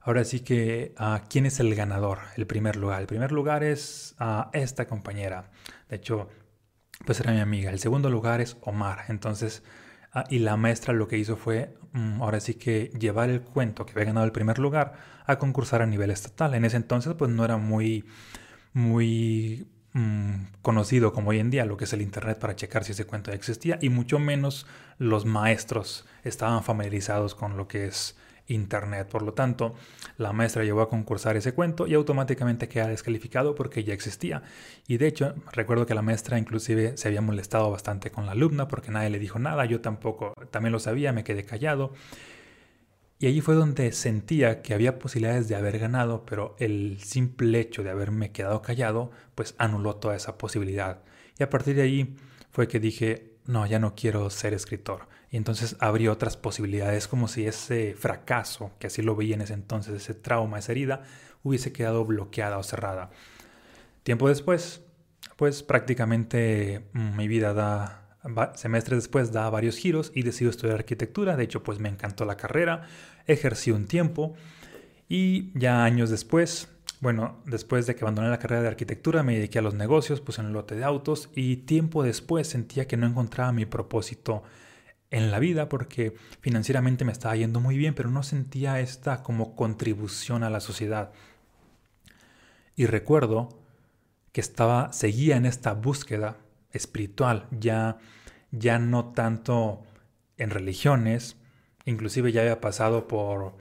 Ahora 0.04 0.24
sí 0.24 0.40
que, 0.40 0.94
uh, 0.98 1.24
¿quién 1.28 1.46
es 1.46 1.60
el 1.60 1.74
ganador? 1.76 2.18
El 2.36 2.46
primer 2.46 2.74
lugar. 2.74 3.00
El 3.00 3.06
primer 3.06 3.30
lugar 3.30 3.62
es 3.62 4.16
uh, 4.20 4.48
esta 4.52 4.86
compañera. 4.86 5.50
De 5.88 5.96
hecho, 5.96 6.28
pues 7.06 7.20
era 7.20 7.32
mi 7.32 7.40
amiga. 7.40 7.70
El 7.70 7.78
segundo 7.78 8.10
lugar 8.10 8.40
es 8.40 8.56
Omar. 8.62 9.04
Entonces, 9.08 9.62
uh, 10.14 10.22
y 10.28 10.40
la 10.40 10.56
maestra 10.56 10.92
lo 10.92 11.06
que 11.06 11.18
hizo 11.18 11.36
fue, 11.36 11.76
um, 11.94 12.20
ahora 12.20 12.40
sí 12.40 12.54
que 12.54 12.90
llevar 12.98 13.30
el 13.30 13.42
cuento 13.42 13.86
que 13.86 13.92
había 13.92 14.06
ganado 14.06 14.26
el 14.26 14.32
primer 14.32 14.58
lugar 14.58 14.94
a 15.24 15.38
concursar 15.38 15.82
a 15.82 15.86
nivel 15.86 16.10
estatal. 16.10 16.54
En 16.54 16.64
ese 16.64 16.78
entonces, 16.78 17.14
pues 17.14 17.30
no 17.30 17.44
era 17.44 17.56
muy, 17.56 18.04
muy 18.72 19.68
um, 19.94 20.46
conocido 20.62 21.12
como 21.12 21.30
hoy 21.30 21.38
en 21.38 21.50
día 21.50 21.64
lo 21.64 21.76
que 21.76 21.84
es 21.84 21.92
el 21.92 22.02
Internet 22.02 22.40
para 22.40 22.56
checar 22.56 22.82
si 22.82 22.90
ese 22.90 23.04
cuento 23.04 23.30
existía. 23.30 23.78
Y 23.80 23.88
mucho 23.88 24.18
menos 24.18 24.66
los 24.98 25.26
maestros 25.26 26.06
estaban 26.24 26.64
familiarizados 26.64 27.36
con 27.36 27.56
lo 27.56 27.68
que 27.68 27.86
es 27.86 28.16
Internet. 28.46 29.08
Por 29.08 29.22
lo 29.22 29.34
tanto, 29.34 29.74
la 30.18 30.32
maestra 30.32 30.64
llevó 30.64 30.82
a 30.82 30.88
concursar 30.88 31.36
ese 31.36 31.54
cuento 31.54 31.86
y 31.86 31.94
automáticamente 31.94 32.68
queda 32.68 32.88
descalificado 32.88 33.54
porque 33.54 33.84
ya 33.84 33.94
existía. 33.94 34.42
Y 34.86 34.98
de 34.98 35.06
hecho, 35.06 35.34
recuerdo 35.52 35.86
que 35.86 35.94
la 35.94 36.02
maestra 36.02 36.38
inclusive 36.38 36.96
se 36.96 37.08
había 37.08 37.20
molestado 37.20 37.70
bastante 37.70 38.10
con 38.10 38.26
la 38.26 38.32
alumna 38.32 38.68
porque 38.68 38.90
nadie 38.90 39.10
le 39.10 39.18
dijo 39.18 39.38
nada, 39.38 39.64
yo 39.64 39.80
tampoco, 39.80 40.34
también 40.50 40.72
lo 40.72 40.78
sabía, 40.78 41.12
me 41.12 41.24
quedé 41.24 41.44
callado. 41.44 41.92
Y 43.18 43.26
allí 43.26 43.40
fue 43.40 43.54
donde 43.54 43.92
sentía 43.92 44.62
que 44.62 44.74
había 44.74 44.98
posibilidades 44.98 45.48
de 45.48 45.54
haber 45.54 45.78
ganado, 45.78 46.26
pero 46.26 46.56
el 46.58 46.98
simple 47.00 47.60
hecho 47.60 47.84
de 47.84 47.90
haberme 47.90 48.32
quedado 48.32 48.62
callado, 48.62 49.12
pues 49.36 49.54
anuló 49.58 49.94
toda 49.96 50.16
esa 50.16 50.38
posibilidad. 50.38 51.04
Y 51.38 51.44
a 51.44 51.48
partir 51.48 51.76
de 51.76 51.82
ahí 51.82 52.16
fue 52.50 52.66
que 52.66 52.80
dije, 52.80 53.36
no, 53.46 53.64
ya 53.66 53.78
no 53.78 53.94
quiero 53.94 54.28
ser 54.28 54.54
escritor 54.54 55.06
y 55.32 55.38
entonces 55.38 55.76
abrió 55.80 56.12
otras 56.12 56.36
posibilidades 56.36 57.08
como 57.08 57.26
si 57.26 57.46
ese 57.46 57.94
fracaso, 57.94 58.70
que 58.78 58.88
así 58.88 59.00
lo 59.00 59.16
veía 59.16 59.34
en 59.34 59.40
ese 59.40 59.54
entonces, 59.54 59.94
ese 59.94 60.12
trauma, 60.12 60.58
esa 60.58 60.72
herida, 60.72 61.04
hubiese 61.42 61.72
quedado 61.72 62.04
bloqueada 62.04 62.58
o 62.58 62.62
cerrada. 62.62 63.10
Tiempo 64.02 64.28
después, 64.28 64.82
pues 65.36 65.62
prácticamente 65.62 66.84
mm, 66.92 67.16
mi 67.16 67.28
vida 67.28 67.54
da, 67.54 68.18
semestres 68.56 69.04
después 69.04 69.32
da 69.32 69.48
varios 69.48 69.78
giros 69.78 70.12
y 70.14 70.22
decido 70.22 70.50
estudiar 70.50 70.76
arquitectura, 70.76 71.34
de 71.34 71.44
hecho 71.44 71.62
pues 71.62 71.78
me 71.78 71.88
encantó 71.88 72.26
la 72.26 72.36
carrera, 72.36 72.86
ejercí 73.26 73.70
un 73.70 73.86
tiempo 73.86 74.34
y 75.08 75.58
ya 75.58 75.82
años 75.82 76.10
después, 76.10 76.68
bueno, 77.00 77.40
después 77.46 77.86
de 77.86 77.94
que 77.94 78.04
abandoné 78.04 78.28
la 78.28 78.38
carrera 78.38 78.60
de 78.60 78.68
arquitectura 78.68 79.22
me 79.22 79.36
dediqué 79.36 79.60
a 79.60 79.62
los 79.62 79.72
negocios, 79.72 80.22
en 80.38 80.44
el 80.44 80.52
lote 80.52 80.74
de 80.74 80.84
autos 80.84 81.30
y 81.34 81.56
tiempo 81.56 82.02
después 82.02 82.48
sentía 82.48 82.86
que 82.86 82.98
no 82.98 83.06
encontraba 83.06 83.50
mi 83.52 83.64
propósito 83.64 84.42
en 85.12 85.30
la 85.30 85.38
vida 85.38 85.68
porque 85.68 86.14
financieramente 86.40 87.04
me 87.04 87.12
estaba 87.12 87.36
yendo 87.36 87.60
muy 87.60 87.76
bien, 87.76 87.94
pero 87.94 88.10
no 88.10 88.24
sentía 88.24 88.80
esta 88.80 89.22
como 89.22 89.54
contribución 89.54 90.42
a 90.42 90.50
la 90.50 90.60
sociedad. 90.60 91.12
Y 92.74 92.86
recuerdo 92.86 93.50
que 94.32 94.40
estaba 94.40 94.92
seguía 94.92 95.36
en 95.36 95.46
esta 95.46 95.74
búsqueda 95.74 96.38
espiritual, 96.72 97.46
ya 97.52 97.98
ya 98.52 98.78
no 98.78 99.12
tanto 99.12 99.82
en 100.36 100.50
religiones, 100.50 101.36
inclusive 101.84 102.32
ya 102.32 102.42
había 102.42 102.60
pasado 102.60 103.08
por 103.08 103.54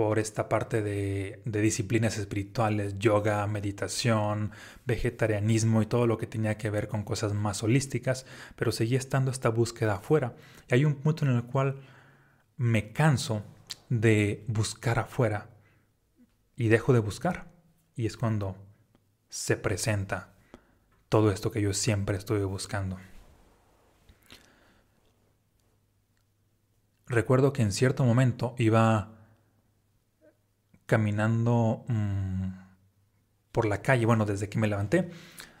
por 0.00 0.18
esta 0.18 0.48
parte 0.48 0.80
de, 0.80 1.42
disciplinas 1.44 2.16
espirituales, 2.16 2.98
yoga, 2.98 3.46
meditación, 3.46 4.50
vegetarianismo 4.86 5.82
y 5.82 5.86
todo 5.86 6.06
lo 6.06 6.16
que 6.16 6.26
tenía 6.26 6.56
que 6.56 6.70
ver 6.70 6.88
con 6.88 7.04
cosas 7.04 7.34
más 7.34 7.62
holísticas, 7.62 8.24
pero 8.56 8.72
seguía 8.72 8.96
estando 8.96 9.30
esta 9.30 9.50
búsqueda 9.50 9.96
afuera. 9.96 10.36
Y 10.70 10.74
hay 10.74 10.86
un 10.86 10.94
punto 10.94 11.26
en 11.26 11.32
el 11.32 11.42
cual 11.42 11.82
me 12.56 12.92
canso 12.92 13.42
de 13.90 14.42
buscar 14.46 14.98
afuera 14.98 15.50
y 16.56 16.68
dejo 16.68 16.94
de 16.94 17.00
buscar. 17.00 17.50
Y 17.94 18.06
es 18.06 18.16
cuando 18.16 18.56
se 19.28 19.58
presenta 19.58 20.32
todo 21.10 21.30
esto 21.30 21.50
que 21.50 21.60
yo 21.60 21.74
siempre 21.74 22.16
estuve 22.16 22.44
buscando. 22.44 22.96
Recuerdo 27.06 27.52
que 27.52 27.60
en 27.60 27.72
cierto 27.72 28.02
momento 28.02 28.54
iba 28.56 29.19
caminando 30.90 31.84
mm, 31.86 32.48
por 33.52 33.64
la 33.64 33.80
calle, 33.80 34.06
bueno, 34.06 34.24
desde 34.26 34.48
que 34.48 34.58
me 34.58 34.66
levanté, 34.66 35.08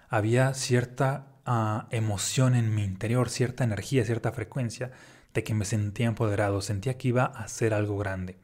había 0.08 0.54
cierta 0.54 1.28
ah, 1.46 1.86
emoción 1.92 2.56
en 2.56 2.74
mi 2.74 2.82
interior, 2.82 3.30
cierta 3.30 3.62
energía, 3.62 4.04
cierta 4.04 4.32
frecuencia 4.32 4.90
de 5.32 5.44
que 5.44 5.54
me 5.54 5.64
sentía 5.64 6.06
empoderado, 6.06 6.60
sentía 6.62 6.98
que 6.98 7.06
iba 7.06 7.26
a 7.26 7.44
hacer 7.44 7.74
algo 7.74 7.96
grande. 7.96 8.40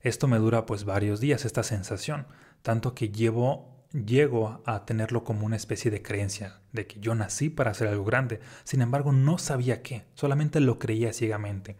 Esto 0.00 0.28
me 0.28 0.38
dura 0.38 0.64
pues 0.64 0.84
varios 0.84 1.18
días, 1.18 1.44
esta 1.44 1.64
sensación, 1.64 2.28
tanto 2.62 2.94
que 2.94 3.08
llevo, 3.08 3.84
llego 3.92 4.62
a 4.64 4.84
tenerlo 4.84 5.24
como 5.24 5.44
una 5.44 5.56
especie 5.56 5.90
de 5.90 6.02
creencia, 6.02 6.60
de 6.70 6.86
que 6.86 7.00
yo 7.00 7.16
nací 7.16 7.50
para 7.50 7.72
hacer 7.72 7.88
algo 7.88 8.04
grande. 8.04 8.38
Sin 8.62 8.80
embargo, 8.80 9.10
no 9.10 9.38
sabía 9.38 9.82
qué, 9.82 10.04
solamente 10.14 10.60
lo 10.60 10.78
creía 10.78 11.12
ciegamente. 11.12 11.78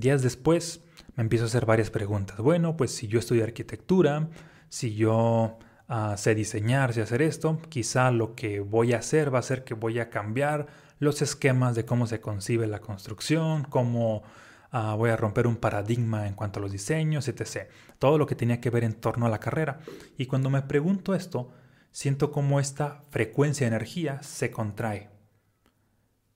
Días 0.00 0.22
después, 0.22 0.80
me 1.14 1.22
empiezo 1.24 1.44
a 1.44 1.48
hacer 1.48 1.66
varias 1.66 1.90
preguntas. 1.90 2.38
Bueno, 2.38 2.74
pues 2.74 2.90
si 2.90 3.06
yo 3.06 3.18
estudio 3.18 3.44
arquitectura, 3.44 4.30
si 4.70 4.94
yo 4.94 5.58
ah, 5.88 6.14
sé 6.16 6.34
diseñar, 6.34 6.94
sé 6.94 7.02
hacer 7.02 7.20
esto, 7.20 7.60
quizá 7.68 8.10
lo 8.10 8.34
que 8.34 8.60
voy 8.60 8.94
a 8.94 9.00
hacer 9.00 9.32
va 9.32 9.40
a 9.40 9.42
ser 9.42 9.62
que 9.62 9.74
voy 9.74 9.98
a 9.98 10.08
cambiar 10.08 10.68
los 11.00 11.20
esquemas 11.20 11.74
de 11.74 11.84
cómo 11.84 12.06
se 12.06 12.18
concibe 12.18 12.66
la 12.66 12.78
construcción, 12.78 13.64
cómo 13.64 14.22
ah, 14.72 14.94
voy 14.96 15.10
a 15.10 15.18
romper 15.18 15.46
un 15.46 15.56
paradigma 15.56 16.26
en 16.26 16.32
cuanto 16.32 16.60
a 16.60 16.62
los 16.62 16.72
diseños, 16.72 17.28
etc. 17.28 17.68
Todo 17.98 18.16
lo 18.16 18.26
que 18.26 18.34
tenía 18.34 18.58
que 18.58 18.70
ver 18.70 18.84
en 18.84 18.94
torno 18.94 19.26
a 19.26 19.28
la 19.28 19.38
carrera. 19.38 19.80
Y 20.16 20.24
cuando 20.24 20.48
me 20.48 20.62
pregunto 20.62 21.14
esto, 21.14 21.52
siento 21.92 22.32
como 22.32 22.58
esta 22.58 23.02
frecuencia 23.10 23.66
de 23.66 23.76
energía 23.76 24.22
se 24.22 24.50
contrae. 24.50 25.09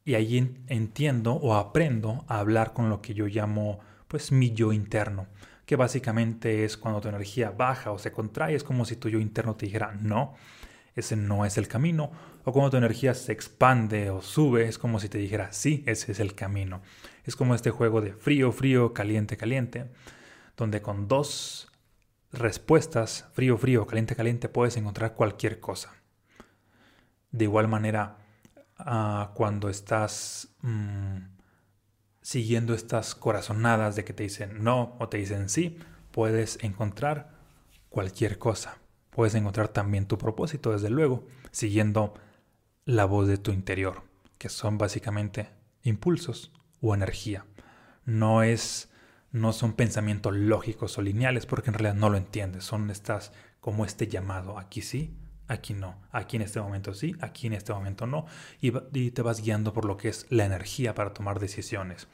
Y 0.04 0.14
ahí 0.14 0.56
entiendo 0.66 1.34
o 1.34 1.54
aprendo 1.54 2.25
a 2.28 2.38
hablar 2.38 2.73
con 2.73 2.90
lo 2.90 3.00
que 3.00 3.14
yo 3.14 3.26
llamo 3.26 3.80
pues 4.06 4.32
mi 4.32 4.52
yo 4.52 4.73
interno, 4.73 5.26
que 5.66 5.76
básicamente 5.76 6.64
es 6.64 6.76
cuando 6.76 7.00
tu 7.00 7.08
energía 7.08 7.50
baja 7.50 7.90
o 7.90 7.99
se 7.99 8.12
contrae, 8.12 8.54
es 8.54 8.62
como 8.62 8.84
si 8.84 8.96
tu 8.96 9.08
yo 9.08 9.18
interno 9.18 9.56
te 9.56 9.66
dijera, 9.66 9.92
no, 10.00 10.34
ese 10.94 11.16
no 11.16 11.44
es 11.44 11.58
el 11.58 11.68
camino, 11.68 12.12
o 12.44 12.52
cuando 12.52 12.70
tu 12.70 12.76
energía 12.76 13.14
se 13.14 13.32
expande 13.32 14.11
o 14.11 14.20
sube, 14.20 14.68
es 14.68 14.78
como 14.78 15.00
si 15.00 15.08
te 15.08 15.18
dijera, 15.18 15.52
sí, 15.52 15.82
ese 15.87 16.12
es 16.12 16.20
el 16.20 16.34
camino. 16.34 16.82
Es 17.25 17.37
como 17.37 17.54
este 17.54 17.70
juego 17.70 18.00
de 18.02 18.12
frío, 18.12 18.52
frío, 18.52 18.92
caliente, 18.92 19.37
caliente, 19.37 19.87
donde 20.56 20.82
con 20.82 21.08
dos 21.08 21.73
respuestas, 22.32 23.26
frío, 23.32 23.56
frío, 23.56 23.87
caliente, 23.87 24.14
caliente, 24.14 24.49
puedes 24.49 24.76
encontrar 24.76 25.14
cualquier 25.14 25.58
cosa. 25.58 25.94
De 27.32 27.44
igual 27.44 27.66
manera, 27.66 28.18
cuando 29.34 29.68
estás 29.68 30.48
mm, 30.62 31.18
siguiendo 32.20 32.74
estas 32.74 33.14
corazonadas 33.14 33.96
de 33.96 34.04
que 34.04 34.12
te 34.12 34.24
dicen 34.24 34.64
no 34.64 34.96
o 34.98 35.08
te 35.08 35.18
dicen 35.18 35.48
sí, 35.48 35.78
puedes 36.10 36.58
encontrar 36.62 37.30
cualquier 37.88 38.38
cosa. 38.38 38.78
Puedes 39.10 39.34
encontrar 39.36 39.68
también 39.68 40.06
tu 40.06 40.18
propósito, 40.18 40.72
desde 40.72 40.90
luego, 40.90 41.24
siguiendo 41.52 42.14
la 42.84 43.04
voz 43.04 43.28
de 43.28 43.38
tu 43.38 43.52
interior, 43.52 44.02
que 44.38 44.48
son 44.48 44.76
básicamente 44.76 45.50
impulsos 45.84 46.50
o 46.80 46.94
energía. 46.94 47.46
No 48.04 48.42
es 48.42 48.90
no 49.30 49.52
son 49.52 49.72
pensamientos 49.72 50.32
lógicos 50.34 50.96
o 50.96 51.02
lineales 51.02 51.44
porque 51.44 51.70
en 51.70 51.74
realidad 51.74 51.94
no 51.94 52.08
lo 52.08 52.16
entiendes, 52.16 52.64
son 52.64 52.88
estas 52.90 53.32
como 53.60 53.84
este 53.84 54.06
llamado, 54.06 54.58
aquí 54.58 54.80
sí, 54.80 55.16
aquí 55.48 55.74
no, 55.74 56.00
aquí 56.10 56.36
en 56.36 56.42
este 56.42 56.60
momento 56.60 56.94
sí, 56.94 57.14
aquí 57.20 57.46
en 57.46 57.52
este 57.52 57.72
momento 57.72 58.06
no, 58.06 58.26
y, 58.60 58.70
te 59.10 59.22
vas 59.22 59.42
guiando 59.42 59.72
por 59.72 59.84
lo 59.84 59.96
que 59.96 60.08
es 60.08 60.26
la 60.30 60.44
energía 60.44 60.94
para 60.94 61.12
tomar 61.12 61.38
decisiones. 61.38 62.08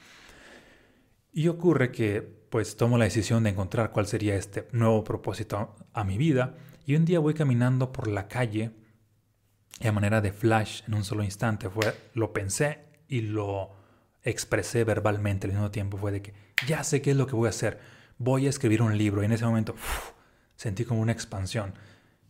Y 1.32 1.48
ocurre 1.48 1.92
que 1.92 2.22
pues 2.22 2.76
tomo 2.76 2.98
la 2.98 3.04
decisión 3.04 3.44
de 3.44 3.50
encontrar 3.50 3.92
cuál 3.92 4.06
sería 4.06 4.34
este 4.34 4.66
nuevo 4.72 5.04
propósito 5.04 5.76
a 5.92 6.02
mi 6.02 6.18
vida 6.18 6.56
y 6.84 6.96
un 6.96 7.04
día 7.04 7.20
voy 7.20 7.34
caminando 7.34 7.92
por 7.92 8.08
la 8.08 8.26
calle 8.26 8.72
y 9.78 9.86
a 9.86 9.92
manera 9.92 10.20
de 10.20 10.32
flash 10.32 10.82
en 10.88 10.94
un 10.94 11.04
solo 11.04 11.22
instante 11.22 11.70
fue 11.70 11.94
lo 12.14 12.32
pensé 12.32 12.80
y 13.06 13.20
lo 13.20 13.70
expresé 14.24 14.82
verbalmente 14.82 15.46
al 15.46 15.52
mismo 15.52 15.70
tiempo 15.70 15.96
fue 15.96 16.10
de 16.10 16.22
que 16.22 16.34
ya 16.66 16.82
sé 16.82 17.00
qué 17.00 17.12
es 17.12 17.16
lo 17.16 17.28
que 17.28 17.36
voy 17.36 17.46
a 17.46 17.50
hacer, 17.50 17.78
voy 18.18 18.46
a 18.46 18.50
escribir 18.50 18.82
un 18.82 18.98
libro 18.98 19.22
y 19.22 19.26
en 19.26 19.32
ese 19.32 19.44
momento 19.44 19.76
sentí 20.56 20.84
como 20.84 21.00
una 21.00 21.12
expansión 21.12 21.74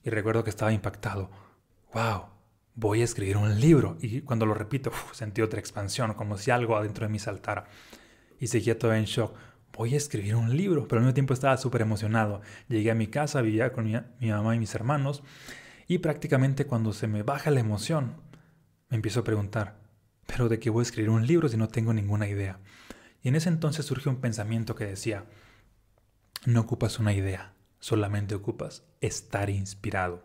y 0.04 0.11
recuerdo 0.11 0.45
que 0.45 0.50
estaba 0.50 0.73
impactado, 0.73 1.30
wow, 1.92 2.26
voy 2.75 3.02
a 3.02 3.04
escribir 3.04 3.37
un 3.37 3.61
libro 3.61 3.97
y 4.00 4.23
cuando 4.23 4.47
lo 4.47 4.54
repito 4.54 4.90
sentí 5.12 5.42
otra 5.42 5.61
expansión 5.61 6.14
como 6.14 6.38
si 6.38 6.50
algo 6.50 6.76
adentro 6.76 7.07
de 7.07 7.12
mí 7.12 7.19
saltara 7.19 7.64
y 8.38 8.47
seguía 8.47 8.78
todavía 8.78 9.00
en 9.00 9.07
shock. 9.07 9.35
Voy 9.76 9.95
a 9.95 9.97
escribir 9.97 10.35
un 10.35 10.57
libro, 10.57 10.88
pero 10.88 10.99
al 10.99 11.04
mismo 11.04 11.14
tiempo 11.14 11.33
estaba 11.33 11.57
súper 11.57 11.83
emocionado. 11.83 12.42
Llegué 12.69 12.90
a 12.90 12.95
mi 12.95 13.07
casa, 13.07 13.40
vivía 13.40 13.73
con 13.73 13.85
mi, 13.85 13.95
mi 14.19 14.30
mamá 14.30 14.54
y 14.57 14.59
mis 14.59 14.75
hermanos 14.75 15.23
y 15.87 15.99
prácticamente 15.99 16.66
cuando 16.66 16.92
se 16.92 17.07
me 17.07 17.23
baja 17.23 17.50
la 17.50 17.61
emoción, 17.61 18.14
me 18.88 18.97
empiezo 18.97 19.21
a 19.21 19.25
preguntar, 19.25 19.80
pero 20.26 20.49
¿de 20.49 20.59
qué 20.59 20.71
voy 20.71 20.83
a 20.83 20.83
escribir 20.83 21.11
un 21.11 21.26
libro 21.26 21.49
si 21.49 21.57
no 21.57 21.69
tengo 21.69 21.92
ninguna 21.92 22.28
idea? 22.28 22.61
Y 23.23 23.28
en 23.28 23.35
ese 23.35 23.49
entonces 23.49 23.87
surgió 23.87 24.11
un 24.11 24.21
pensamiento 24.21 24.75
que 24.75 24.87
decía, 24.87 25.25
no 26.47 26.61
ocupas 26.61 26.99
una 26.99 27.12
idea, 27.12 27.54
solamente 27.80 28.34
ocupas 28.34 28.84
estar 29.00 29.50
inspirado. 29.50 30.22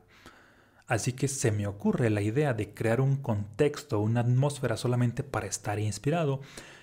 Así 0.88 1.13
que 1.13 1.27
se 1.27 1.51
me 1.51 1.65
ocurre 1.65 2.09
la 2.09 2.21
idea 2.21 2.53
de 2.53 2.74
crear 2.74 3.01
un 3.01 3.17
contexto, 3.17 4.00
una 4.00 4.19
atmósfera 4.19 4.77
solamente 4.77 5.24
para 5.24 5.47
estar 5.47 5.79
inspirado, 5.79 6.41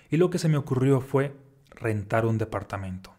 y 0.09 0.17
lo 0.17 0.29
que 0.29 0.39
se 0.39 0.49
me 0.49 0.57
ocurrió 0.57 0.99
fue 0.99 1.35
rentar 1.69 2.25
un 2.25 2.37
departamento, 2.37 3.15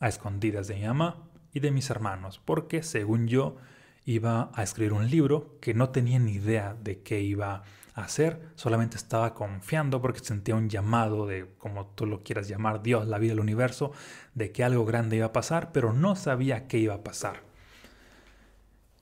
a 0.00 0.08
escondidas 0.08 0.68
de 0.68 0.76
mi 0.76 0.86
mamá 0.86 1.28
y 1.52 1.60
de 1.60 1.70
mis 1.70 1.90
hermanos, 1.90 2.40
porque 2.44 2.82
según 2.82 3.28
yo 3.28 3.56
iba 4.04 4.50
a 4.54 4.62
escribir 4.62 4.94
un 4.94 5.10
libro 5.10 5.58
que 5.60 5.74
no 5.74 5.90
tenía 5.90 6.18
ni 6.18 6.32
idea 6.32 6.74
de 6.82 7.02
qué 7.02 7.20
iba 7.20 7.56
a 7.56 7.62
hacer, 7.94 8.40
solamente 8.54 8.96
estaba 8.96 9.34
confiando 9.34 10.00
porque 10.00 10.20
sentía 10.20 10.54
un 10.54 10.68
llamado 10.68 11.26
de, 11.26 11.46
como 11.58 11.86
tú 11.86 12.06
lo 12.06 12.22
quieras 12.22 12.48
llamar, 12.48 12.82
Dios, 12.82 13.06
la 13.06 13.18
vida, 13.18 13.32
el 13.32 13.40
universo, 13.40 13.92
de 14.34 14.52
que 14.52 14.64
algo 14.64 14.84
grande 14.84 15.16
iba 15.16 15.26
a 15.26 15.32
pasar, 15.32 15.72
pero 15.72 15.92
no 15.92 16.16
sabía 16.16 16.66
qué 16.68 16.78
iba 16.78 16.94
a 16.94 17.04
pasar. 17.04 17.42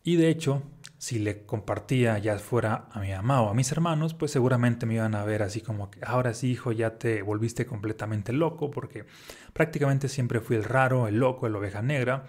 Y 0.03 0.17
de 0.17 0.29
hecho, 0.29 0.63
si 0.99 1.19
le 1.19 1.45
compartía 1.45 2.19
ya 2.19 2.39
fuera 2.39 2.89
a 2.91 3.01
mi 3.01 3.11
mamá 3.11 3.43
o 3.43 3.51
a 3.51 3.55
mis 3.55 3.71
hermanos, 3.73 4.15
pues 4.15 4.33
seguramente 4.33 4.87
me 4.87 4.95
iban 4.95 5.15
a 5.15 5.25
ver 5.25 5.43
así 5.43 5.61
como 5.61 5.91
que 5.91 6.01
ahora 6.05 6.35
sí, 6.35 6.51
hijo, 6.51 6.73
ya 6.73 6.99
te 6.99 7.23
volviste 7.23 7.67
completamente 7.67 8.33
loco, 8.33 8.71
porque 8.71 9.07
prácticamente 9.53 10.09
siempre 10.09 10.41
fui 10.41 10.57
el 10.57 10.65
raro, 10.65 11.07
el 11.07 11.19
loco, 11.19 11.47
el 11.47 11.57
oveja 11.57 11.83
negra, 11.83 12.25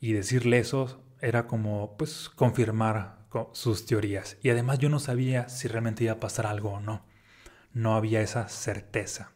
y 0.00 0.12
decirle 0.12 0.58
eso 0.58 1.02
era 1.20 1.46
como 1.46 1.96
pues 1.96 2.28
confirmar 2.28 3.21
sus 3.52 3.86
teorías. 3.86 4.36
Y 4.42 4.50
además 4.50 4.78
yo 4.78 4.88
no 4.88 4.98
sabía 4.98 5.48
si 5.48 5.68
realmente 5.68 6.04
iba 6.04 6.14
a 6.14 6.20
pasar 6.20 6.46
algo 6.46 6.72
o 6.72 6.80
no. 6.80 7.02
No 7.72 7.96
había 7.96 8.20
esa 8.20 8.48
certeza. 8.48 9.32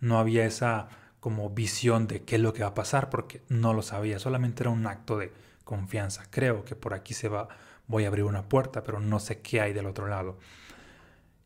No 0.00 0.18
había 0.18 0.44
esa 0.44 0.88
como 1.20 1.50
visión 1.50 2.06
de 2.06 2.22
qué 2.22 2.36
es 2.36 2.42
lo 2.42 2.52
que 2.52 2.62
va 2.62 2.70
a 2.70 2.74
pasar 2.74 3.10
porque 3.10 3.42
no 3.48 3.74
lo 3.74 3.82
sabía. 3.82 4.18
Solamente 4.18 4.62
era 4.62 4.70
un 4.70 4.86
acto 4.86 5.18
de 5.18 5.32
confianza. 5.64 6.24
Creo 6.30 6.64
que 6.64 6.74
por 6.74 6.94
aquí 6.94 7.14
se 7.14 7.28
va, 7.28 7.48
voy 7.86 8.04
a 8.04 8.08
abrir 8.08 8.24
una 8.24 8.48
puerta, 8.48 8.82
pero 8.82 9.00
no 9.00 9.20
sé 9.20 9.40
qué 9.40 9.60
hay 9.60 9.72
del 9.72 9.86
otro 9.86 10.08
lado. 10.08 10.38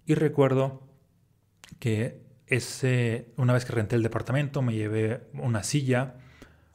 Y 0.07 0.15
recuerdo 0.15 0.83
que 1.79 2.23
ese, 2.47 3.33
una 3.37 3.53
vez 3.53 3.65
que 3.65 3.73
renté 3.73 3.97
el 3.97 4.03
departamento 4.03 4.63
me 4.63 4.75
llevé 4.75 5.29
una 5.35 5.63
silla 5.63 6.17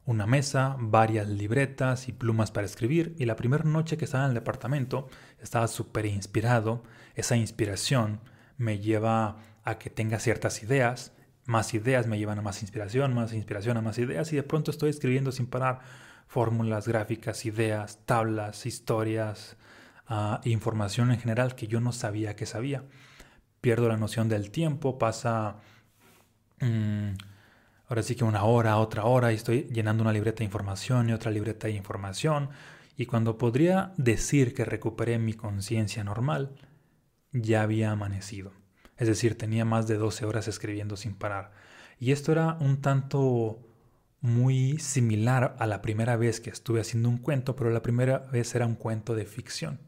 una 0.09 0.25
mesa, 0.25 0.75
varias 0.79 1.27
libretas 1.27 2.07
y 2.07 2.13
plumas 2.13 2.49
para 2.49 2.65
escribir 2.65 3.13
y 3.19 3.25
la 3.25 3.35
primera 3.35 3.63
noche 3.63 3.95
que 3.95 4.05
estaba 4.05 4.23
en 4.23 4.29
el 4.29 4.33
departamento 4.33 5.07
estaba 5.39 5.67
súper 5.67 6.07
inspirado. 6.07 6.81
Esa 7.13 7.37
inspiración 7.37 8.19
me 8.57 8.79
lleva 8.79 9.37
a 9.63 9.77
que 9.77 9.91
tenga 9.91 10.17
ciertas 10.17 10.63
ideas, 10.63 11.13
más 11.45 11.75
ideas 11.75 12.07
me 12.07 12.17
llevan 12.17 12.39
a 12.39 12.41
más 12.41 12.63
inspiración, 12.63 13.13
más 13.13 13.33
inspiración 13.33 13.77
a 13.77 13.83
más 13.83 13.99
ideas 13.99 14.33
y 14.33 14.35
de 14.35 14.41
pronto 14.41 14.71
estoy 14.71 14.89
escribiendo 14.89 15.31
sin 15.31 15.45
parar 15.45 15.81
fórmulas 16.25 16.87
gráficas, 16.87 17.45
ideas, 17.45 17.99
tablas, 18.07 18.65
historias, 18.65 19.57
uh, 20.09 20.37
información 20.43 21.11
en 21.11 21.19
general 21.19 21.53
que 21.53 21.67
yo 21.67 21.81
no 21.81 21.91
sabía 21.91 22.35
que 22.35 22.47
sabía. 22.47 22.83
Pierdo 23.61 23.87
la 23.87 23.97
noción 23.97 24.27
del 24.27 24.49
tiempo, 24.49 24.97
pasa... 24.97 25.57
Mm, 26.61 27.11
ahora 27.89 28.03
sí 28.03 28.15
que 28.15 28.23
una 28.23 28.43
hora, 28.43 28.77
otra 28.77 29.05
hora, 29.05 29.31
y 29.31 29.35
estoy 29.35 29.63
llenando 29.63 30.03
una 30.03 30.13
libreta 30.13 30.39
de 30.39 30.45
información 30.45 31.09
y 31.09 31.13
otra 31.13 31.31
libreta 31.31 31.67
de 31.67 31.73
información, 31.73 32.49
y 32.95 33.07
cuando 33.07 33.37
podría 33.37 33.93
decir 33.97 34.53
que 34.53 34.63
recuperé 34.63 35.17
mi 35.17 35.33
conciencia 35.33 36.03
normal, 36.03 36.55
ya 37.31 37.63
había 37.63 37.91
amanecido. 37.91 38.53
Es 38.97 39.07
decir, 39.07 39.37
tenía 39.37 39.65
más 39.65 39.87
de 39.87 39.95
12 39.95 40.25
horas 40.25 40.47
escribiendo 40.47 40.97
sin 40.97 41.15
parar. 41.15 41.51
Y 41.99 42.11
esto 42.11 42.31
era 42.31 42.57
un 42.59 42.81
tanto 42.81 43.59
muy 44.21 44.77
similar 44.79 45.55
a 45.59 45.65
la 45.65 45.81
primera 45.81 46.15
vez 46.17 46.41
que 46.41 46.49
estuve 46.49 46.81
haciendo 46.81 47.09
un 47.09 47.17
cuento, 47.17 47.55
pero 47.55 47.69
la 47.69 47.81
primera 47.81 48.19
vez 48.19 48.53
era 48.53 48.65
un 48.65 48.75
cuento 48.75 49.15
de 49.15 49.25
ficción. 49.25 49.79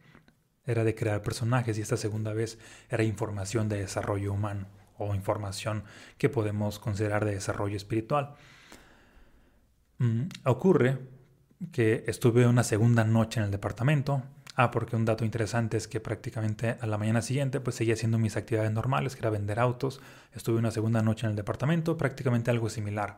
Era 0.65 0.84
de 0.84 0.96
crear 0.96 1.22
personajes 1.22 1.77
y 1.77 1.81
esta 1.81 1.98
segunda 1.98 2.34
vez 2.34 2.58
era 2.89 3.03
información 3.03 3.67
de 3.70 3.79
desarrollo 3.79 4.34
humano 4.34 4.67
o 5.01 5.15
información 5.15 5.84
que 6.17 6.29
podemos 6.29 6.79
considerar 6.79 7.25
de 7.25 7.36
desarrollo 7.36 7.77
espiritual. 7.77 8.36
Mm, 10.00 10.24
ocurre 10.46 10.98
que 11.72 12.03
estuve 12.08 12.48
una 12.48 12.63
segunda 12.63 13.03
noche 13.03 13.39
en 13.39 13.46
el 13.46 13.51
departamento. 13.51 14.24
Ah, 14.55 14.70
porque 14.70 14.96
un 14.96 15.05
dato 15.05 15.24
interesante 15.24 15.77
es 15.77 15.88
que 15.88 16.00
prácticamente 16.00 16.75
a 16.81 16.86
la 16.86 16.98
mañana 16.98 17.22
siguiente 17.22 17.62
pues 17.62 17.77
seguía 17.77 17.93
haciendo 17.93 18.17
mis 18.17 18.36
actividades 18.36 18.72
normales, 18.72 19.15
que 19.15 19.22
era 19.22 19.29
vender 19.29 19.60
autos. 19.60 20.01
Estuve 20.34 20.60
una 20.60 20.72
segunda 20.72 21.01
noche 21.01 21.25
en 21.25 21.31
el 21.31 21.36
departamento, 21.36 21.98
prácticamente 21.98 22.51
algo 22.51 22.70
similar. 22.70 23.17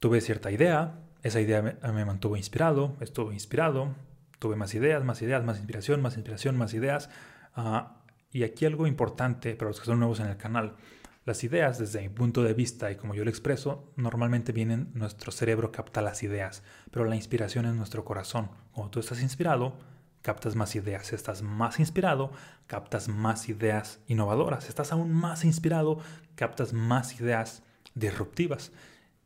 Tuve 0.00 0.20
cierta 0.20 0.50
idea, 0.50 0.98
esa 1.22 1.40
idea 1.40 1.62
me, 1.62 2.04
mantuvo 2.04 2.36
inspirado, 2.36 2.96
estuve 3.00 3.34
inspirado, 3.34 3.94
tuve 4.38 4.56
más 4.56 4.74
ideas, 4.74 5.04
más 5.04 5.22
ideas, 5.22 5.44
más 5.44 5.58
inspiración, 5.58 6.02
más 6.02 6.16
inspiración, 6.16 6.56
más 6.56 6.74
ideas. 6.74 7.10
Ah, 7.54 7.99
y 8.32 8.44
aquí 8.44 8.66
algo 8.66 8.86
importante 8.86 9.54
para 9.54 9.70
los 9.70 9.80
que 9.80 9.86
son 9.86 9.98
nuevos 9.98 10.20
en 10.20 10.26
el 10.26 10.36
canal. 10.36 10.76
Las 11.24 11.44
ideas, 11.44 11.78
desde 11.78 12.00
mi 12.00 12.08
punto 12.08 12.42
de 12.42 12.54
vista 12.54 12.90
y 12.90 12.96
como 12.96 13.14
yo 13.14 13.24
lo 13.24 13.30
expreso, 13.30 13.92
normalmente 13.96 14.52
vienen, 14.52 14.90
nuestro 14.94 15.32
cerebro 15.32 15.70
capta 15.70 16.00
las 16.00 16.22
ideas, 16.22 16.62
pero 16.90 17.04
la 17.04 17.16
inspiración 17.16 17.66
es 17.66 17.74
nuestro 17.74 18.04
corazón. 18.04 18.50
Cuando 18.72 18.90
tú 18.90 19.00
estás 19.00 19.20
inspirado, 19.20 19.76
captas 20.22 20.56
más 20.56 20.74
ideas. 20.76 21.12
Estás 21.12 21.42
más 21.42 21.78
inspirado, 21.78 22.32
captas 22.66 23.08
más 23.08 23.48
ideas 23.48 24.00
innovadoras. 24.06 24.68
Estás 24.68 24.92
aún 24.92 25.12
más 25.12 25.44
inspirado, 25.44 25.98
captas 26.34 26.72
más 26.72 27.20
ideas 27.20 27.62
disruptivas. 27.94 28.72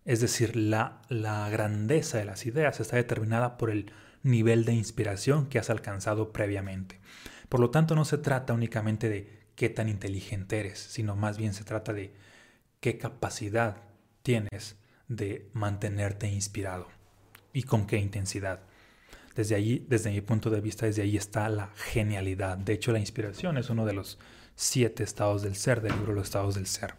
Es 0.04 0.20
decir, 0.20 0.56
la, 0.56 1.00
la 1.08 1.48
grandeza 1.48 2.18
de 2.18 2.24
las 2.24 2.46
ideas 2.46 2.80
está 2.80 2.96
determinada 2.96 3.56
por 3.56 3.70
el 3.70 3.92
nivel 4.22 4.64
de 4.64 4.72
inspiración 4.74 5.46
que 5.46 5.58
has 5.58 5.70
alcanzado 5.70 6.32
previamente. 6.32 7.00
Por 7.48 7.60
lo 7.60 7.70
tanto, 7.70 7.94
no 7.94 8.04
se 8.04 8.18
trata 8.18 8.52
únicamente 8.52 9.08
de 9.08 9.44
qué 9.54 9.68
tan 9.68 9.88
inteligente 9.88 10.58
eres, 10.58 10.78
sino 10.78 11.16
más 11.16 11.38
bien 11.38 11.54
se 11.54 11.64
trata 11.64 11.92
de 11.92 12.12
qué 12.80 12.98
capacidad 12.98 13.76
tienes 14.22 14.76
de 15.08 15.48
mantenerte 15.52 16.28
inspirado 16.28 16.88
y 17.52 17.62
con 17.62 17.86
qué 17.86 17.98
intensidad. 17.98 18.60
Desde 19.34 19.54
allí, 19.54 19.84
desde 19.88 20.10
mi 20.10 20.20
punto 20.20 20.50
de 20.50 20.60
vista, 20.60 20.86
desde 20.86 21.02
ahí 21.02 21.16
está 21.16 21.48
la 21.48 21.68
genialidad. 21.76 22.56
De 22.56 22.72
hecho, 22.72 22.92
la 22.92 23.00
inspiración 23.00 23.58
es 23.58 23.68
uno 23.68 23.84
de 23.84 23.92
los 23.92 24.18
siete 24.54 25.02
estados 25.02 25.42
del 25.42 25.56
ser, 25.56 25.80
del 25.80 25.92
libro 25.92 26.14
Los 26.14 26.24
estados 26.24 26.54
del 26.54 26.66
ser. 26.66 26.94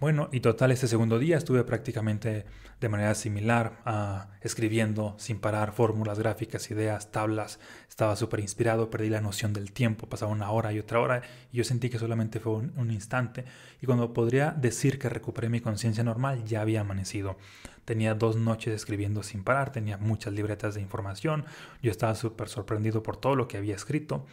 Bueno, 0.00 0.30
y 0.32 0.40
total, 0.40 0.72
este 0.72 0.88
segundo 0.88 1.18
día 1.18 1.36
estuve 1.36 1.62
prácticamente 1.62 2.46
de 2.80 2.88
manera 2.88 3.14
similar, 3.14 3.82
uh, 3.84 4.32
escribiendo 4.40 5.14
sin 5.18 5.38
parar 5.38 5.72
fórmulas, 5.72 6.18
gráficas, 6.18 6.70
ideas, 6.70 7.12
tablas. 7.12 7.60
Estaba 7.86 8.16
súper 8.16 8.40
inspirado, 8.40 8.88
perdí 8.88 9.10
la 9.10 9.20
noción 9.20 9.52
del 9.52 9.72
tiempo, 9.72 10.08
pasaba 10.08 10.32
una 10.32 10.50
hora 10.52 10.72
y 10.72 10.78
otra 10.78 11.00
hora, 11.00 11.20
y 11.52 11.58
yo 11.58 11.64
sentí 11.64 11.90
que 11.90 11.98
solamente 11.98 12.40
fue 12.40 12.52
un, 12.52 12.72
un 12.78 12.90
instante. 12.90 13.44
Y 13.82 13.84
cuando 13.84 14.14
podría 14.14 14.52
decir 14.52 14.98
que 14.98 15.10
recuperé 15.10 15.50
mi 15.50 15.60
conciencia 15.60 16.02
normal, 16.02 16.46
ya 16.46 16.62
había 16.62 16.80
amanecido. 16.80 17.36
Tenía 17.84 18.14
dos 18.14 18.36
noches 18.36 18.72
escribiendo 18.72 19.22
sin 19.22 19.44
parar, 19.44 19.70
tenía 19.70 19.98
muchas 19.98 20.32
libretas 20.32 20.76
de 20.76 20.80
información, 20.80 21.44
yo 21.82 21.90
estaba 21.90 22.14
súper 22.14 22.48
sorprendido 22.48 23.02
por 23.02 23.18
todo 23.18 23.36
lo 23.36 23.48
que 23.48 23.58
había 23.58 23.74
escrito. 23.74 24.24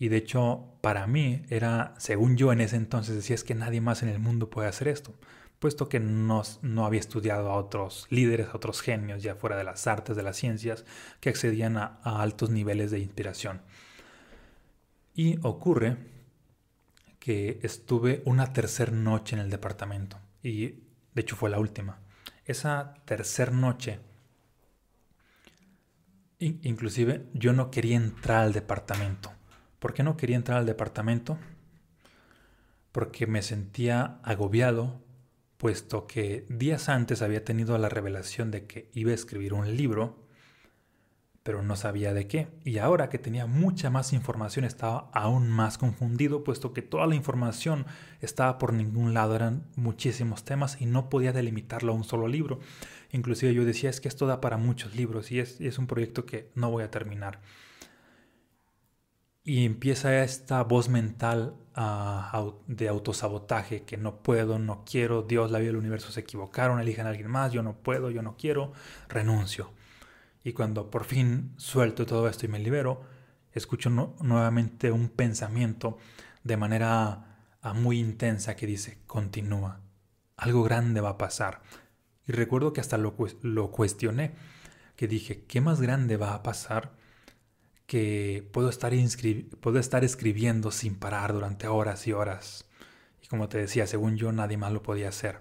Y 0.00 0.08
de 0.08 0.16
hecho, 0.16 0.64
para 0.80 1.06
mí 1.06 1.42
era, 1.50 1.94
según 1.98 2.36
yo 2.36 2.52
en 2.52 2.60
ese 2.60 2.74
entonces 2.74 3.14
decía, 3.14 3.34
es 3.34 3.44
que 3.44 3.54
nadie 3.54 3.80
más 3.80 4.02
en 4.02 4.08
el 4.08 4.18
mundo 4.18 4.50
puede 4.50 4.66
hacer 4.66 4.88
esto, 4.88 5.14
puesto 5.58 5.88
que 5.90 6.00
no, 6.00 6.42
no 6.62 6.86
había 6.86 6.98
estudiado 6.98 7.50
a 7.50 7.56
otros 7.56 8.06
líderes, 8.10 8.48
a 8.48 8.56
otros 8.56 8.80
genios, 8.80 9.22
ya 9.22 9.36
fuera 9.36 9.56
de 9.56 9.64
las 9.64 9.86
artes, 9.86 10.16
de 10.16 10.22
las 10.22 10.36
ciencias, 10.36 10.86
que 11.20 11.28
accedían 11.28 11.76
a, 11.76 12.00
a 12.02 12.22
altos 12.22 12.50
niveles 12.50 12.90
de 12.90 12.98
inspiración. 12.98 13.60
Y 15.14 15.38
ocurre 15.42 15.98
que 17.18 17.60
estuve 17.62 18.22
una 18.24 18.54
tercera 18.54 18.92
noche 18.92 19.36
en 19.36 19.42
el 19.42 19.50
departamento, 19.50 20.18
y 20.42 20.66
de 21.14 21.20
hecho 21.20 21.36
fue 21.36 21.50
la 21.50 21.60
última. 21.60 22.00
Esa 22.46 22.94
tercera 23.04 23.52
noche 23.52 24.00
Inclusive 26.40 27.26
yo 27.34 27.52
no 27.52 27.70
quería 27.70 27.96
entrar 27.96 28.44
al 28.44 28.54
departamento. 28.54 29.30
¿Por 29.80 29.94
qué 29.94 30.02
no 30.02 30.16
quería 30.16 30.36
entrar 30.36 30.58
al 30.58 30.66
departamento? 30.66 31.38
Porque 32.92 33.26
me 33.26 33.40
sentía 33.40 34.20
agobiado, 34.22 35.00
puesto 35.56 36.06
que 36.06 36.46
días 36.50 36.90
antes 36.90 37.22
había 37.22 37.44
tenido 37.44 37.76
la 37.78 37.88
revelación 37.88 38.50
de 38.50 38.66
que 38.66 38.90
iba 38.92 39.10
a 39.10 39.14
escribir 39.14 39.54
un 39.54 39.76
libro, 39.76 40.26
pero 41.42 41.62
no 41.62 41.76
sabía 41.76 42.12
de 42.12 42.26
qué. 42.26 42.48
Y 42.62 42.76
ahora 42.76 43.08
que 43.08 43.18
tenía 43.18 43.46
mucha 43.46 43.88
más 43.88 44.12
información 44.12 44.66
estaba 44.66 45.08
aún 45.14 45.48
más 45.48 45.78
confundido, 45.78 46.44
puesto 46.44 46.74
que 46.74 46.82
toda 46.82 47.06
la 47.06 47.14
información 47.14 47.86
estaba 48.20 48.58
por 48.58 48.74
ningún 48.74 49.14
lado, 49.14 49.34
eran 49.34 49.64
muchísimos 49.76 50.44
temas 50.44 50.78
y 50.78 50.84
no 50.84 51.08
podía 51.08 51.32
delimitarlo 51.32 51.92
a 51.92 51.96
un 51.96 52.04
solo 52.04 52.28
libro. 52.28 52.60
Inclusive 53.12 53.54
yo 53.54 53.64
decía, 53.64 53.88
es 53.88 54.02
que 54.02 54.08
esto 54.08 54.26
da 54.26 54.42
para 54.42 54.58
muchos 54.58 54.94
libros 54.94 55.32
y 55.32 55.40
es, 55.40 55.58
es 55.58 55.78
un 55.78 55.86
proyecto 55.86 56.26
que 56.26 56.50
no 56.54 56.70
voy 56.70 56.82
a 56.82 56.90
terminar 56.90 57.40
y 59.44 59.64
empieza 59.64 60.22
esta 60.22 60.62
voz 60.64 60.88
mental 60.88 61.56
uh, 61.76 62.52
de 62.66 62.88
autosabotaje 62.88 63.84
que 63.84 63.96
no 63.96 64.22
puedo, 64.22 64.58
no 64.58 64.84
quiero, 64.84 65.22
Dios, 65.22 65.50
la 65.50 65.58
vida 65.58 65.68
del 65.68 65.76
universo 65.76 66.12
se 66.12 66.20
equivocaron, 66.20 66.80
elijan 66.80 67.06
a 67.06 67.10
alguien 67.10 67.30
más, 67.30 67.52
yo 67.52 67.62
no 67.62 67.76
puedo, 67.76 68.10
yo 68.10 68.22
no 68.22 68.36
quiero, 68.36 68.72
renuncio. 69.08 69.72
Y 70.44 70.52
cuando 70.52 70.90
por 70.90 71.04
fin 71.04 71.54
suelto 71.56 72.06
todo 72.06 72.28
esto 72.28 72.46
y 72.46 72.48
me 72.48 72.58
libero, 72.58 73.02
escucho 73.52 73.90
nuevamente 73.90 74.92
un 74.92 75.08
pensamiento 75.08 75.98
de 76.44 76.56
manera 76.56 77.38
uh, 77.64 77.74
muy 77.74 77.98
intensa 77.98 78.56
que 78.56 78.66
dice, 78.66 78.98
continúa, 79.06 79.80
algo 80.36 80.62
grande 80.62 81.00
va 81.00 81.10
a 81.10 81.18
pasar. 81.18 81.62
Y 82.26 82.32
recuerdo 82.32 82.72
que 82.72 82.80
hasta 82.80 82.98
lo, 82.98 83.16
lo 83.42 83.70
cuestioné, 83.70 84.34
que 84.96 85.08
dije, 85.08 85.44
¿qué 85.44 85.62
más 85.62 85.80
grande 85.80 86.18
va 86.18 86.34
a 86.34 86.42
pasar? 86.42 86.99
Que 87.90 88.48
puedo 88.52 88.68
estar, 88.68 88.92
puedo 89.58 89.80
estar 89.80 90.04
escribiendo 90.04 90.70
sin 90.70 90.94
parar 90.94 91.32
durante 91.32 91.66
horas 91.66 92.06
y 92.06 92.12
horas. 92.12 92.64
Y 93.20 93.26
como 93.26 93.48
te 93.48 93.58
decía, 93.58 93.84
según 93.88 94.16
yo 94.16 94.30
nadie 94.30 94.56
más 94.56 94.70
lo 94.70 94.80
podía 94.80 95.08
hacer. 95.08 95.40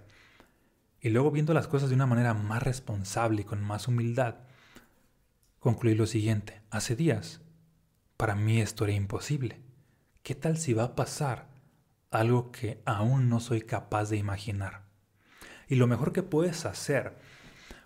Y 1.00 1.10
luego 1.10 1.30
viendo 1.30 1.54
las 1.54 1.68
cosas 1.68 1.90
de 1.90 1.96
una 1.96 2.08
manera 2.08 2.34
más 2.34 2.64
responsable 2.64 3.44
y 3.44 3.46
con 3.46 3.62
más 3.62 3.88
humildad, 3.88 4.38
concluí 5.60 5.94
lo 5.94 6.08
siguiente. 6.08 6.64
Hace 6.72 6.96
días, 6.96 7.42
para 8.18 8.34
mí 8.34 8.60
esto 8.60 8.84
era 8.84 8.94
imposible. 8.94 9.62
¿Qué 10.24 10.34
tal 10.34 10.58
si 10.58 10.74
va 10.74 10.86
a 10.86 10.96
pasar 10.96 11.50
algo 12.10 12.52
que 12.52 12.82
aún 12.84 13.30
no 13.30 13.42
soy 13.42 13.62
capaz 13.62 14.10
de 14.10 14.18
imaginar? 14.18 14.86
Y 15.68 15.76
lo 15.76 15.86
mejor 15.86 16.14
que 16.14 16.24
puedes 16.24 16.66
hacer 16.66 17.16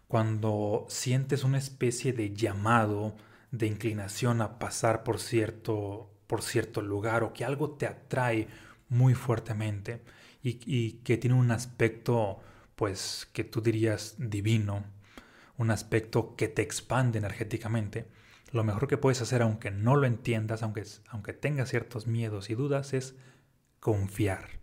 cuando 0.07 0.85
sientes 0.87 1.43
una 1.43 1.57
especie 1.57 2.13
de 2.13 2.33
llamado, 2.33 3.17
de 3.53 3.67
inclinación 3.67 4.41
a 4.41 4.57
pasar 4.57 5.03
por 5.03 5.19
cierto, 5.19 6.11
por 6.25 6.41
cierto 6.41 6.81
lugar 6.81 7.21
o 7.23 7.33
que 7.33 7.45
algo 7.45 7.69
te 7.75 7.85
atrae 7.85 8.47
muy 8.89 9.13
fuertemente 9.13 10.01
y, 10.41 10.93
que 11.03 11.17
tiene 11.17 11.35
un 11.35 11.51
aspecto 11.51 12.39
pues 12.75 13.29
que 13.31 13.43
tú 13.43 13.61
dirías 13.61 14.15
divino, 14.17 14.83
un 15.57 15.69
aspecto 15.69 16.35
que 16.35 16.47
te 16.47 16.63
expande 16.63 17.19
energéticamente, 17.19 18.07
lo 18.51 18.63
mejor 18.63 18.87
que 18.87 18.97
puedes 18.97 19.21
hacer 19.21 19.43
aunque 19.43 19.69
no 19.69 19.95
lo 19.95 20.07
entiendas, 20.07 20.63
aunque, 20.63 20.83
aunque 21.07 21.33
tengas 21.33 21.69
ciertos 21.69 22.07
miedos 22.07 22.49
y 22.49 22.55
dudas, 22.55 22.93
es 22.93 23.15
confiar. 23.79 24.59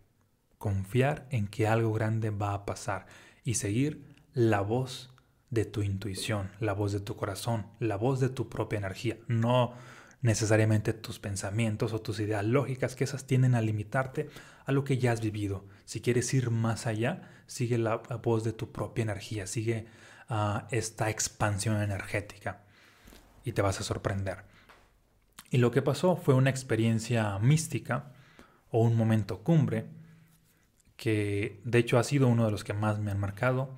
Confiar 0.59 1.29
en 1.31 1.47
que 1.47 1.69
algo 1.69 1.93
grande 1.93 2.31
va 2.31 2.55
a 2.55 2.67
pasar 2.67 3.07
y 3.45 3.55
seguir 3.55 4.17
la 4.35 4.61
voz 4.61 5.10
de 5.51 5.65
tu 5.65 5.83
intuición, 5.83 6.51
la 6.61 6.73
voz 6.73 6.93
de 6.93 7.01
tu 7.01 7.17
corazón, 7.17 7.67
la 7.81 7.97
voz 7.97 8.21
de 8.21 8.29
tu 8.29 8.49
propia 8.49 8.79
energía, 8.79 9.19
no 9.27 9.75
necesariamente 10.23 10.93
tus 10.93 11.19
pensamientos 11.19 11.93
o 11.93 12.01
tus 12.01 12.21
ideas 12.21 12.45
lógicas, 12.45 12.95
que 12.95 13.05
esas 13.05 13.27
tienden 13.27 13.55
a 13.55 13.61
limitarte 13.61 14.29
a 14.65 14.73
lo 14.73 14.85
que 14.85 14.99
ya 14.99 15.13
has 15.13 15.21
vivido. 15.21 15.65
Si 15.85 16.01
quieres 16.01 16.33
ir 16.35 16.51
más 16.51 16.87
allá, 16.87 17.31
sigue 17.47 17.79
la, 17.79 17.97
voz 18.23 18.45
de 18.45 18.53
tu 18.53 18.71
propia 18.71 19.03
energía, 19.03 19.47
sigue 19.47 19.87
ah, 20.29 20.69
esta 20.71 21.11
expansión 21.11 21.83
energética 21.83 22.63
y 23.45 23.53
te 23.53 23.63
vas 23.63 23.81
a 23.81 23.85
sorprender. 23.85 24.45
Y 25.51 25.59
lo 25.59 25.71
que 25.73 25.83
pasó 25.83 26.17
fue 26.17 26.35
una 26.35 26.51
experiencia 26.51 27.39
mística 27.39 28.13
o 28.71 28.83
un 28.83 28.95
momento 28.95 29.43
cumbre 29.43 29.87
que 30.97 31.61
de 31.65 31.79
hecho 31.79 31.99
ha 31.99 32.05
sido 32.05 32.29
uno 32.29 32.45
de 32.45 32.53
los 32.53 32.63
que 32.63 32.75
más 32.75 32.99
me 32.99 33.11
han 33.11 33.19
marcado 33.19 33.75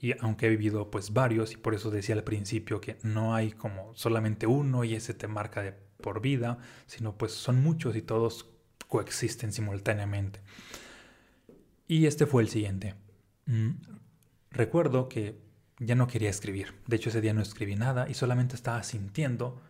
y 0.00 0.12
aunque 0.20 0.46
he 0.46 0.50
vivido 0.50 0.90
pues 0.90 1.12
varios 1.12 1.52
y 1.52 1.56
por 1.56 1.74
eso 1.74 1.90
decía 1.90 2.14
al 2.14 2.24
principio 2.24 2.80
que 2.80 2.98
no 3.02 3.34
hay 3.34 3.52
como 3.52 3.94
solamente 3.94 4.46
uno 4.46 4.84
y 4.84 4.94
ese 4.94 5.14
te 5.14 5.26
marca 5.26 5.62
de 5.62 5.72
por 6.00 6.20
vida, 6.20 6.58
sino 6.86 7.16
pues 7.16 7.32
son 7.32 7.62
muchos 7.62 7.96
y 7.96 8.02
todos 8.02 8.50
coexisten 8.88 9.52
simultáneamente. 9.52 10.40
Y 11.88 12.06
este 12.06 12.26
fue 12.26 12.42
el 12.42 12.48
siguiente. 12.48 12.94
Mm, 13.46 13.70
recuerdo 14.50 15.08
que 15.08 15.38
ya 15.78 15.94
no 15.94 16.06
quería 16.06 16.30
escribir. 16.30 16.74
De 16.86 16.96
hecho 16.96 17.08
ese 17.08 17.20
día 17.20 17.32
no 17.32 17.40
escribí 17.40 17.76
nada 17.76 18.08
y 18.08 18.14
solamente 18.14 18.54
estaba 18.54 18.82
sintiendo 18.82 19.62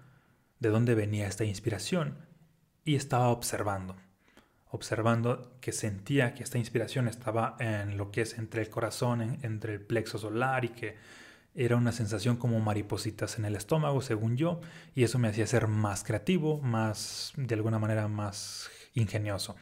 de 0.58 0.70
dónde 0.70 0.94
venía 0.94 1.28
esta 1.28 1.44
inspiración 1.44 2.16
y 2.84 2.96
estaba 2.96 3.28
observando 3.28 3.96
observando 4.76 5.56
que 5.60 5.72
sentía 5.72 6.34
que 6.34 6.44
esta 6.44 6.58
inspiración 6.58 7.08
estaba 7.08 7.56
en 7.58 7.96
lo 7.96 8.12
que 8.12 8.22
es 8.22 8.38
entre 8.38 8.62
el 8.62 8.70
corazón, 8.70 9.38
entre 9.42 9.74
el 9.74 9.80
plexo 9.80 10.18
solar 10.18 10.64
y 10.64 10.68
que 10.68 10.96
era 11.54 11.76
una 11.76 11.90
sensación 11.90 12.36
como 12.36 12.60
maripositas 12.60 13.38
en 13.38 13.46
el 13.46 13.56
estómago, 13.56 14.02
según 14.02 14.36
yo, 14.36 14.60
y 14.94 15.04
eso 15.04 15.18
me 15.18 15.28
hacía 15.28 15.46
ser 15.46 15.68
más 15.68 16.04
creativo, 16.04 16.60
más, 16.60 17.32
de 17.36 17.54
alguna 17.54 17.78
manera, 17.78 18.08
más 18.08 18.70
ingenioso. 18.94 19.56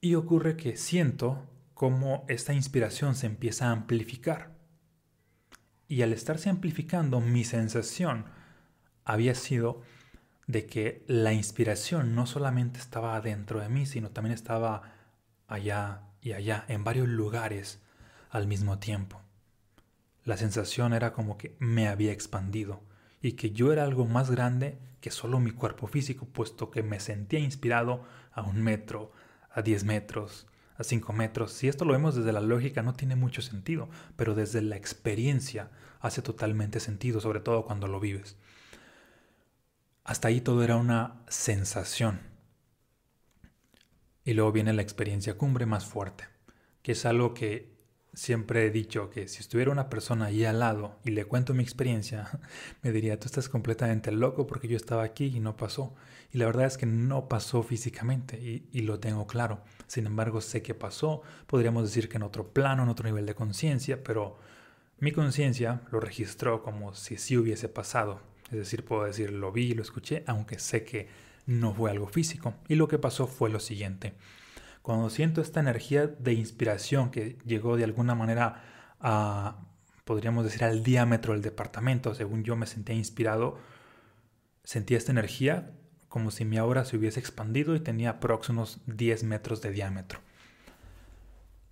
Y 0.00 0.14
ocurre 0.16 0.56
que 0.56 0.76
siento 0.76 1.48
como 1.72 2.26
esta 2.28 2.52
inspiración 2.52 3.14
se 3.14 3.26
empieza 3.26 3.68
a 3.68 3.72
amplificar. 3.72 4.52
Y 5.88 6.02
al 6.02 6.12
estarse 6.12 6.50
amplificando, 6.50 7.20
mi 7.20 7.44
sensación 7.44 8.26
había 9.04 9.34
sido 9.34 9.80
de 10.46 10.66
que 10.66 11.04
la 11.06 11.32
inspiración 11.32 12.14
no 12.14 12.26
solamente 12.26 12.78
estaba 12.78 13.20
dentro 13.20 13.60
de 13.60 13.68
mí, 13.68 13.86
sino 13.86 14.10
también 14.10 14.34
estaba 14.34 14.82
allá 15.46 16.02
y 16.20 16.32
allá, 16.32 16.64
en 16.68 16.84
varios 16.84 17.08
lugares 17.08 17.80
al 18.30 18.46
mismo 18.46 18.78
tiempo. 18.78 19.20
La 20.24 20.36
sensación 20.36 20.92
era 20.92 21.12
como 21.12 21.36
que 21.36 21.56
me 21.58 21.88
había 21.88 22.12
expandido 22.12 22.82
y 23.20 23.32
que 23.32 23.50
yo 23.50 23.72
era 23.72 23.84
algo 23.84 24.06
más 24.06 24.30
grande 24.30 24.78
que 25.00 25.10
solo 25.10 25.38
mi 25.38 25.50
cuerpo 25.50 25.86
físico, 25.86 26.26
puesto 26.26 26.70
que 26.70 26.82
me 26.82 26.98
sentía 27.00 27.38
inspirado 27.38 28.04
a 28.32 28.42
un 28.42 28.62
metro, 28.62 29.12
a 29.50 29.62
diez 29.62 29.84
metros, 29.84 30.46
a 30.76 30.84
5 30.84 31.12
metros. 31.12 31.52
Si 31.52 31.68
esto 31.68 31.84
lo 31.84 31.92
vemos 31.92 32.14
desde 32.14 32.32
la 32.32 32.40
lógica 32.40 32.82
no 32.82 32.94
tiene 32.94 33.16
mucho 33.16 33.42
sentido, 33.42 33.88
pero 34.16 34.34
desde 34.34 34.62
la 34.62 34.76
experiencia 34.76 35.70
hace 36.00 36.22
totalmente 36.22 36.80
sentido, 36.80 37.20
sobre 37.20 37.40
todo 37.40 37.64
cuando 37.64 37.88
lo 37.88 38.00
vives. 38.00 38.36
Hasta 40.04 40.28
ahí 40.28 40.42
todo 40.42 40.62
era 40.62 40.76
una 40.76 41.24
sensación. 41.28 42.20
Y 44.24 44.34
luego 44.34 44.52
viene 44.52 44.72
la 44.72 44.82
experiencia 44.82 45.36
cumbre 45.38 45.66
más 45.66 45.86
fuerte, 45.86 46.24
que 46.82 46.92
es 46.92 47.06
algo 47.06 47.32
que 47.32 47.74
siempre 48.12 48.66
he 48.66 48.70
dicho 48.70 49.10
que 49.10 49.28
si 49.28 49.40
estuviera 49.40 49.72
una 49.72 49.88
persona 49.90 50.26
ahí 50.26 50.44
al 50.44 50.60
lado 50.60 50.98
y 51.04 51.10
le 51.10 51.24
cuento 51.24 51.54
mi 51.54 51.62
experiencia, 51.62 52.28
me 52.82 52.92
diría, 52.92 53.18
tú 53.18 53.26
estás 53.26 53.48
completamente 53.48 54.12
loco 54.12 54.46
porque 54.46 54.68
yo 54.68 54.76
estaba 54.76 55.02
aquí 55.02 55.32
y 55.34 55.40
no 55.40 55.56
pasó. 55.56 55.94
Y 56.32 56.38
la 56.38 56.46
verdad 56.46 56.66
es 56.66 56.76
que 56.76 56.86
no 56.86 57.28
pasó 57.28 57.62
físicamente 57.62 58.38
y, 58.38 58.80
lo 58.82 59.00
tengo 59.00 59.26
claro. 59.26 59.62
Sin 59.86 60.06
embargo, 60.06 60.40
sé 60.40 60.62
que 60.62 60.74
pasó, 60.74 61.22
podríamos 61.46 61.84
decir 61.84 62.08
que 62.08 62.16
en 62.16 62.24
otro 62.24 62.52
plano, 62.52 62.82
en 62.82 62.88
otro 62.88 63.06
nivel 63.06 63.24
de 63.24 63.34
conciencia, 63.34 64.02
pero 64.02 64.38
mi 64.98 65.12
conciencia 65.12 65.82
lo 65.90 66.00
registró 66.00 66.62
como 66.62 66.94
si 66.94 67.16
sí 67.16 67.36
hubiese 67.36 67.68
pasado. 67.68 68.33
Es 68.50 68.58
decir, 68.58 68.84
puedo 68.84 69.04
decir, 69.04 69.32
lo 69.32 69.52
vi 69.52 69.70
y 69.70 69.74
lo 69.74 69.82
escuché, 69.82 70.22
aunque 70.26 70.58
sé 70.58 70.84
que 70.84 71.08
no 71.46 71.74
fue 71.74 71.90
algo 71.90 72.06
físico. 72.06 72.54
Y 72.68 72.74
lo 72.74 72.88
que 72.88 72.98
pasó 72.98 73.26
fue 73.26 73.50
lo 73.50 73.60
siguiente. 73.60 74.14
Cuando 74.82 75.08
siento 75.10 75.40
esta 75.40 75.60
energía 75.60 76.06
de 76.06 76.34
inspiración 76.34 77.10
que 77.10 77.38
llegó 77.44 77.76
de 77.76 77.84
alguna 77.84 78.14
manera 78.14 78.62
a, 79.00 79.66
podríamos 80.04 80.44
decir, 80.44 80.64
al 80.64 80.82
diámetro 80.82 81.32
del 81.32 81.42
departamento, 81.42 82.14
según 82.14 82.44
yo 82.44 82.54
me 82.56 82.66
sentía 82.66 82.94
inspirado, 82.94 83.58
sentía 84.62 84.98
esta 84.98 85.12
energía 85.12 85.72
como 86.08 86.30
si 86.30 86.44
mi 86.44 86.58
aura 86.58 86.84
se 86.84 86.96
hubiese 86.96 87.18
expandido 87.18 87.74
y 87.74 87.80
tenía 87.80 88.20
unos 88.48 88.80
10 88.86 89.24
metros 89.24 89.60
de 89.62 89.72
diámetro. 89.72 90.20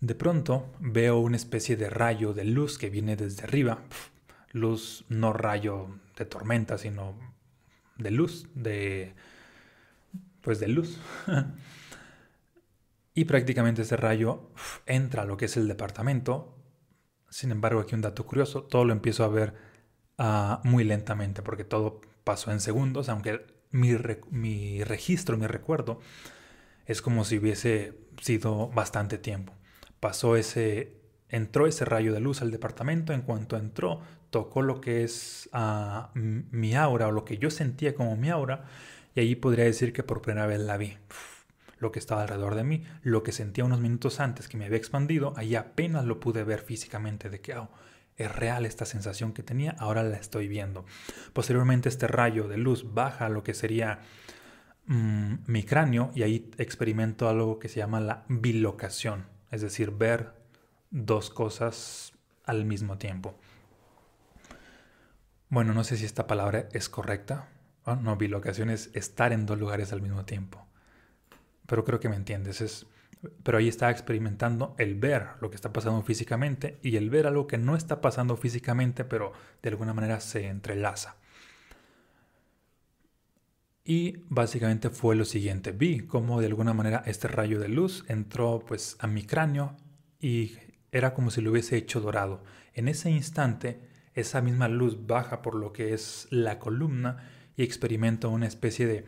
De 0.00 0.16
pronto 0.16 0.66
veo 0.80 1.20
una 1.20 1.36
especie 1.36 1.76
de 1.76 1.88
rayo 1.88 2.34
de 2.34 2.44
luz 2.44 2.76
que 2.76 2.90
viene 2.90 3.14
desde 3.14 3.44
arriba, 3.44 3.82
luz 4.52 5.04
no 5.08 5.32
rayo 5.32 5.88
de 6.16 6.24
tormenta, 6.24 6.78
sino 6.78 7.16
de 7.98 8.10
luz, 8.10 8.46
de 8.54 9.14
pues 10.40 10.60
de 10.60 10.68
luz. 10.68 10.98
Y 13.14 13.26
prácticamente 13.26 13.82
ese 13.82 13.96
rayo 13.96 14.50
entra 14.86 15.22
a 15.22 15.26
lo 15.26 15.36
que 15.36 15.44
es 15.44 15.56
el 15.56 15.68
departamento. 15.68 16.56
Sin 17.28 17.50
embargo, 17.50 17.80
aquí 17.80 17.94
un 17.94 18.00
dato 18.00 18.24
curioso, 18.26 18.62
todo 18.64 18.84
lo 18.84 18.92
empiezo 18.92 19.24
a 19.24 19.28
ver 19.28 19.54
ah, 20.18 20.60
muy 20.64 20.84
lentamente 20.84 21.42
porque 21.42 21.64
todo 21.64 22.00
pasó 22.24 22.52
en 22.52 22.60
segundos, 22.60 23.08
aunque 23.08 23.44
mi, 23.70 23.94
mi 24.30 24.82
registro, 24.84 25.36
mi 25.36 25.46
recuerdo, 25.46 26.00
es 26.86 27.02
como 27.02 27.24
si 27.24 27.38
hubiese 27.38 27.98
sido 28.20 28.68
bastante 28.68 29.18
tiempo. 29.18 29.52
Pasó 30.00 30.36
ese, 30.36 30.96
entró 31.28 31.66
ese 31.66 31.84
rayo 31.84 32.12
de 32.14 32.20
luz 32.20 32.42
al 32.42 32.50
departamento, 32.50 33.12
en 33.12 33.22
cuanto 33.22 33.56
entró, 33.56 34.00
tocó 34.32 34.62
lo 34.62 34.80
que 34.80 35.04
es 35.04 35.48
ah, 35.52 36.10
mi 36.14 36.74
aura 36.74 37.08
o 37.08 37.12
lo 37.12 37.24
que 37.24 37.36
yo 37.36 37.50
sentía 37.50 37.94
como 37.94 38.16
mi 38.16 38.30
aura, 38.30 38.64
y 39.14 39.20
allí 39.20 39.36
podría 39.36 39.66
decir 39.66 39.92
que 39.92 40.02
por 40.02 40.22
primera 40.22 40.46
vez 40.46 40.58
la 40.58 40.78
vi 40.78 40.96
lo 41.78 41.92
que 41.92 41.98
estaba 41.98 42.22
alrededor 42.22 42.54
de 42.54 42.64
mí, 42.64 42.82
lo 43.02 43.22
que 43.22 43.30
sentía 43.30 43.64
unos 43.64 43.80
minutos 43.80 44.20
antes 44.20 44.48
que 44.48 44.56
me 44.56 44.64
había 44.64 44.78
expandido, 44.78 45.34
ahí 45.36 45.54
apenas 45.54 46.06
lo 46.06 46.18
pude 46.18 46.44
ver 46.44 46.60
físicamente 46.60 47.28
de 47.28 47.42
que 47.42 47.56
oh, 47.56 47.68
es 48.16 48.34
real 48.34 48.64
esta 48.64 48.86
sensación 48.86 49.34
que 49.34 49.42
tenía, 49.42 49.72
ahora 49.78 50.02
la 50.02 50.16
estoy 50.16 50.48
viendo. 50.48 50.86
Posteriormente 51.34 51.90
este 51.90 52.06
rayo 52.06 52.48
de 52.48 52.56
luz 52.56 52.94
baja 52.94 53.28
lo 53.28 53.42
que 53.42 53.52
sería 53.52 54.00
mm, 54.86 55.34
mi 55.46 55.62
cráneo 55.62 56.10
y 56.14 56.22
ahí 56.22 56.50
experimento 56.56 57.28
algo 57.28 57.58
que 57.58 57.68
se 57.68 57.80
llama 57.80 58.00
la 58.00 58.24
bilocación, 58.28 59.26
es 59.50 59.60
decir, 59.60 59.90
ver 59.90 60.32
dos 60.90 61.28
cosas 61.28 62.14
al 62.46 62.64
mismo 62.64 62.96
tiempo. 62.96 63.38
Bueno, 65.52 65.72
no 65.72 65.84
sé 65.84 65.96
si 65.96 66.04
esta 66.04 66.26
palabra 66.26 66.68
es 66.72 66.88
correcta. 66.88 67.48
no, 68.00 68.16
bilocación 68.16 68.70
es 68.70 68.90
estar 68.94 69.32
en 69.32 69.46
dos 69.46 69.58
lugares 69.60 69.92
al 69.92 70.02
mismo 70.02 70.24
tiempo 70.24 70.66
pero 71.72 71.84
creo 71.84 72.00
que 72.00 72.10
me 72.10 72.16
entiendes. 72.16 72.60
Es, 72.60 72.86
pero 73.42 73.56
ahí 73.56 73.66
está 73.66 73.90
experimentando 73.90 74.74
el 74.76 74.94
ver 74.94 75.28
lo 75.40 75.48
que 75.48 75.56
está 75.56 75.72
pasando 75.72 76.02
físicamente 76.02 76.78
y 76.82 76.96
el 76.96 77.08
ver 77.10 77.26
algo 77.26 77.46
que 77.46 77.56
no 77.56 77.76
está 77.76 78.00
pasando 78.02 78.36
físicamente, 78.36 79.04
pero 79.04 79.32
de 79.62 79.70
alguna 79.70 79.94
manera 79.94 80.20
se 80.20 80.48
entrelaza. 80.48 81.16
Y 83.84 84.18
básicamente 84.28 84.90
fue 84.90 85.16
lo 85.16 85.24
siguiente, 85.24 85.72
vi 85.72 86.00
cómo 86.00 86.40
de 86.40 86.46
alguna 86.46 86.74
manera 86.74 87.02
este 87.06 87.26
rayo 87.26 87.58
de 87.58 87.68
luz 87.68 88.04
entró 88.06 88.62
pues 88.66 88.96
a 89.00 89.06
mi 89.06 89.24
cráneo 89.24 89.76
y 90.20 90.56
era 90.92 91.14
como 91.14 91.30
si 91.30 91.40
lo 91.40 91.50
hubiese 91.50 91.78
hecho 91.78 92.00
dorado. 92.00 92.44
En 92.74 92.86
ese 92.86 93.10
instante, 93.10 93.80
esa 94.14 94.40
misma 94.40 94.68
luz 94.68 95.06
baja 95.06 95.42
por 95.42 95.54
lo 95.54 95.72
que 95.72 95.94
es 95.94 96.26
la 96.30 96.58
columna 96.58 97.28
y 97.56 97.62
experimento 97.62 98.30
una 98.30 98.46
especie 98.46 98.86
de 98.86 99.04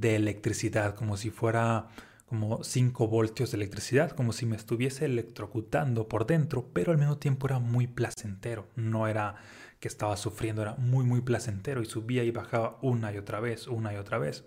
de 0.00 0.16
electricidad, 0.16 0.94
como 0.94 1.16
si 1.16 1.30
fuera 1.30 1.88
como 2.26 2.64
5 2.64 3.08
voltios 3.08 3.52
de 3.52 3.56
electricidad, 3.56 4.10
como 4.10 4.32
si 4.32 4.46
me 4.46 4.56
estuviese 4.56 5.04
electrocutando 5.04 6.08
por 6.08 6.26
dentro, 6.26 6.70
pero 6.72 6.92
al 6.92 6.98
mismo 6.98 7.18
tiempo 7.18 7.46
era 7.46 7.60
muy 7.60 7.86
placentero, 7.86 8.68
no 8.74 9.06
era 9.06 9.36
que 9.78 9.88
estaba 9.88 10.16
sufriendo, 10.16 10.62
era 10.62 10.74
muy 10.76 11.04
muy 11.04 11.20
placentero 11.20 11.82
y 11.82 11.86
subía 11.86 12.24
y 12.24 12.30
bajaba 12.32 12.78
una 12.82 13.12
y 13.12 13.18
otra 13.18 13.40
vez, 13.40 13.68
una 13.68 13.92
y 13.92 13.96
otra 13.96 14.18
vez. 14.18 14.44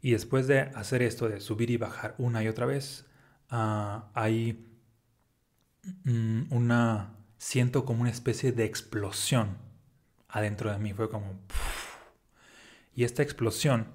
Y 0.00 0.12
después 0.12 0.46
de 0.46 0.60
hacer 0.60 1.02
esto, 1.02 1.28
de 1.28 1.40
subir 1.40 1.70
y 1.70 1.76
bajar 1.76 2.14
una 2.18 2.42
y 2.42 2.48
otra 2.48 2.66
vez, 2.66 3.06
ah, 3.50 4.10
hay 4.14 4.66
mm, 6.04 6.52
una, 6.52 7.15
siento 7.38 7.84
como 7.84 8.02
una 8.02 8.10
especie 8.10 8.52
de 8.52 8.64
explosión 8.64 9.58
adentro 10.28 10.70
de 10.70 10.78
mí, 10.78 10.92
fue 10.92 11.08
como... 11.08 11.38
y 12.94 13.04
esta 13.04 13.22
explosión 13.22 13.88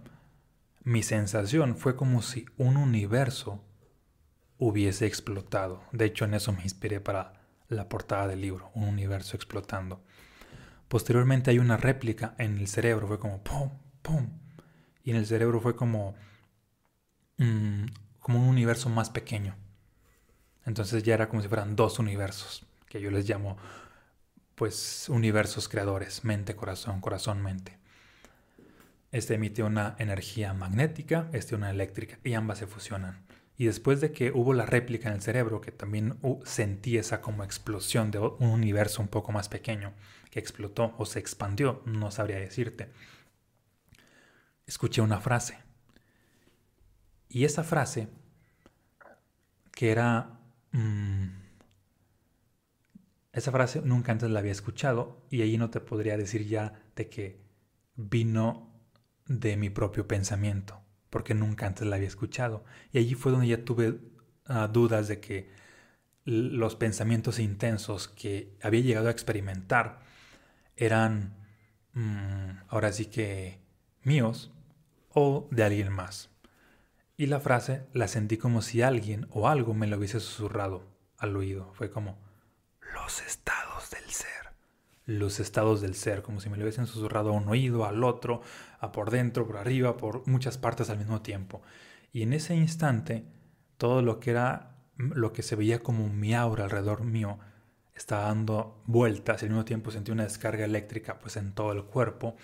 mi 0.84 1.04
sensación 1.04 1.76
fue 1.76 1.96
como 1.96 2.22
si 2.22 2.46
un 2.58 2.76
universo 2.76 3.64
hubiese 4.58 5.06
explotado. 5.06 5.84
De 5.92 6.06
hecho, 6.06 6.26
en 6.26 6.34
eso 6.34 6.52
me 6.54 6.64
inspiré 6.64 7.00
para 7.00 7.34
la 7.68 7.88
portada 7.88 8.28
del 8.28 8.42
libro, 8.42 8.72
un 8.74 8.86
universo 8.86 9.36
explotando. 9.36 10.04
Posteriormente 10.88 11.52
hay 11.52 11.60
una 11.60 11.78
réplica 11.78 12.36
en 12.38 12.58
el 12.58 12.68
cerebro, 12.68 13.08
fue 13.08 13.20
como 13.20 13.44
pum, 13.44 13.70
pum. 14.02 14.30
Y 15.04 15.12
en 15.12 15.18
el 15.18 15.26
cerebro 15.26 15.62
fue 15.62 15.76
como, 15.76 16.16
mm, 17.38 17.86
como 18.20 18.40
un 18.40 18.48
universo 18.48 18.90
más 18.90 19.10
pequeño. 19.10 19.56
Entonces 20.66 21.04
ya 21.04 21.14
era 21.14 21.30
como 21.30 21.42
si 21.42 21.48
fueran 21.48 21.76
dos 21.76 22.00
universos, 22.00 22.66
que 22.92 23.00
yo 23.00 23.10
les 23.10 23.28
llamo 23.28 23.58
pues 24.56 25.08
universos 25.08 25.70
creadores, 25.70 26.26
mente, 26.26 26.56
corazón, 26.56 27.00
corazón, 27.00 27.42
mente. 27.42 27.80
Este 29.12 29.36
emite 29.36 29.64
una 29.64 29.96
energía 29.98 30.54
magnética, 30.54 31.30
este 31.32 31.56
una 31.56 31.72
eléctrica, 31.72 32.20
y 32.24 32.34
ambas 32.34 32.60
se 32.60 32.68
fusionan. 32.68 33.26
Y 33.58 33.66
después 33.66 34.02
de 34.02 34.12
que 34.12 34.32
hubo 34.32 34.54
la 34.54 34.66
réplica 34.66 35.08
en 35.08 35.16
el 35.16 35.22
cerebro, 35.22 35.62
que 35.62 35.72
también 35.72 36.18
sentí 36.44 36.98
esa 36.98 37.22
como 37.22 37.44
explosión 37.44 38.12
de 38.12 38.20
un 38.20 38.50
universo 38.50 39.02
un 39.02 39.08
poco 39.08 39.32
más 39.32 39.48
pequeño, 39.50 39.94
que 40.30 40.40
explotó 40.40 40.94
o 40.98 41.06
se 41.06 41.20
expandió, 41.20 41.82
no 41.86 42.12
sabría 42.12 42.40
decirte, 42.40 42.92
escuché 44.68 45.02
una 45.02 45.22
frase. 45.22 45.58
Y 47.30 47.46
esa 47.46 47.64
frase, 47.64 48.10
que 49.72 49.92
era... 49.92 50.40
Mm, 50.74 51.41
esa 53.34 53.52
frase 53.52 53.82
nunca 53.82 54.12
antes 54.12 54.30
la 54.30 54.40
había 54.40 54.52
escuchado 54.52 55.26
y 55.30 55.42
allí 55.42 55.58
no 55.58 55.70
te 55.70 55.80
podría 55.80 56.18
decir 56.18 56.48
ya 56.48 56.82
de 56.96 57.10
que 57.10 57.42
vino 57.96 58.72
de 59.26 59.56
mi 59.56 59.70
propio 59.70 60.08
pensamiento, 60.08 60.82
porque 61.10 61.34
nunca 61.34 61.68
antes 61.68 61.88
la 61.88 61.96
había 61.96 62.08
escuchado. 62.08 62.66
Y 62.92 62.98
allí 62.98 63.14
fue 63.14 63.32
donde 63.32 63.48
ya 63.48 63.64
tuve 63.64 64.00
ah, 64.46 64.68
dudas 64.68 65.08
de 65.08 65.20
que 65.20 65.50
los 66.26 66.76
pensamientos 66.76 67.40
intensos 67.40 68.08
que 68.08 68.58
había 68.62 68.82
llegado 68.82 69.08
a 69.08 69.12
experimentar 69.12 70.02
eran 70.76 71.36
mm, 71.94 72.66
ahora 72.68 72.92
sí 72.92 73.06
que 73.06 73.60
míos 74.04 74.52
o 75.14 75.48
de 75.52 75.64
alguien 75.64 75.92
más. 75.92 76.30
Y 77.18 77.28
la 77.28 77.40
frase 77.40 77.84
la 77.94 78.08
sentí 78.08 78.38
como 78.38 78.62
si 78.62 78.82
alguien 78.82 79.28
o 79.30 79.48
algo 79.48 79.74
me 79.74 79.88
lo 79.88 79.98
hubiese 79.98 80.20
susurrado 80.20 80.84
al 81.18 81.36
oído. 81.36 81.72
Fue 81.74 81.92
como 81.92 82.18
los 82.94 83.22
estados 83.22 83.90
del 83.90 84.10
ser 84.10 84.42
los 85.06 85.40
estados 85.40 85.82
del 85.82 85.96
ser, 85.96 86.22
como 86.22 86.40
si 86.40 86.50
me 86.50 86.58
lo 86.58 86.64
hubiesen 86.64 86.88
susurrado 86.88 87.30
a 87.30 87.34
un 87.34 87.48
oído, 87.48 87.86
al 87.86 88.04
otro, 88.04 88.42
a 88.80 88.92
por 88.92 89.10
dentro, 89.12 89.46
por 89.46 89.58
arriba, 89.58 89.98
por 89.98 90.28
muchas 90.28 90.58
partes 90.58 90.90
al 90.90 90.98
mismo 90.98 91.22
tiempo. 91.22 91.62
Y 92.14 92.24
en 92.24 92.34
ese 92.34 92.56
instante, 92.56 93.26
todo 93.78 94.02
lo 94.02 94.20
que 94.20 94.32
era, 94.32 94.76
lo 94.98 95.34
que 95.34 95.44
se 95.44 95.56
veía 95.56 95.80
como 95.80 96.10
mi 96.10 96.34
aura 96.34 96.66
alrededor 96.66 97.04
mío, 97.04 97.40
estaba 97.96 98.24
dando 98.24 98.82
vueltas 98.86 99.42
y 99.42 99.46
al 99.46 99.52
mismo 99.52 99.66
tiempo 99.66 99.92
sentí 99.92 100.12
una 100.12 100.24
descarga 100.24 100.66
eléctrica 100.66 101.20
pues 101.20 101.38
en 101.38 101.54
todo 101.54 101.72
el 101.72 101.84
cuerpo. 101.84 102.36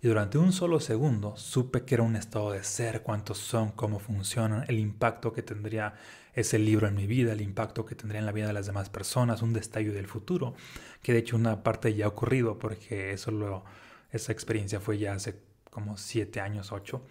Y 0.00 0.08
durante 0.08 0.38
un 0.38 0.52
solo 0.52 0.80
segundo 0.80 1.36
supe 1.36 1.84
que 1.84 1.94
era 1.94 2.02
un 2.02 2.16
estado 2.16 2.50
de 2.50 2.64
ser, 2.64 3.02
cuántos 3.02 3.38
son, 3.38 3.70
cómo 3.70 4.00
funcionan, 4.00 4.64
el 4.68 4.78
impacto 4.78 5.32
que 5.32 5.42
tendría 5.42 5.94
ese 6.34 6.58
libro 6.58 6.88
en 6.88 6.94
mi 6.94 7.06
vida, 7.06 7.32
el 7.32 7.40
impacto 7.40 7.84
que 7.84 7.94
tendría 7.94 8.20
en 8.20 8.26
la 8.26 8.32
vida 8.32 8.46
de 8.46 8.52
las 8.52 8.66
demás 8.66 8.88
personas, 8.88 9.42
un 9.42 9.52
destello 9.52 9.92
del 9.92 10.06
futuro, 10.06 10.54
que 11.02 11.12
de 11.12 11.18
hecho 11.18 11.36
una 11.36 11.62
parte 11.62 11.94
ya 11.94 12.06
ha 12.06 12.08
ocurrido 12.08 12.58
porque 12.58 13.12
eso 13.12 13.30
lo, 13.30 13.64
esa 14.10 14.32
experiencia 14.32 14.80
fue 14.80 14.98
ya 14.98 15.12
hace 15.12 15.40
como 15.70 15.96
siete 15.98 16.40
años, 16.40 16.72
ocho. 16.72 17.04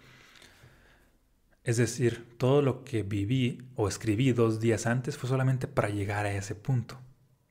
Es 1.64 1.76
decir, 1.76 2.36
todo 2.38 2.60
lo 2.62 2.82
que 2.82 3.04
viví 3.04 3.62
o 3.76 3.86
escribí 3.86 4.32
dos 4.32 4.58
días 4.60 4.86
antes 4.86 5.16
fue 5.16 5.28
solamente 5.28 5.68
para 5.68 5.90
llegar 5.90 6.26
a 6.26 6.34
ese 6.34 6.56
punto, 6.56 6.98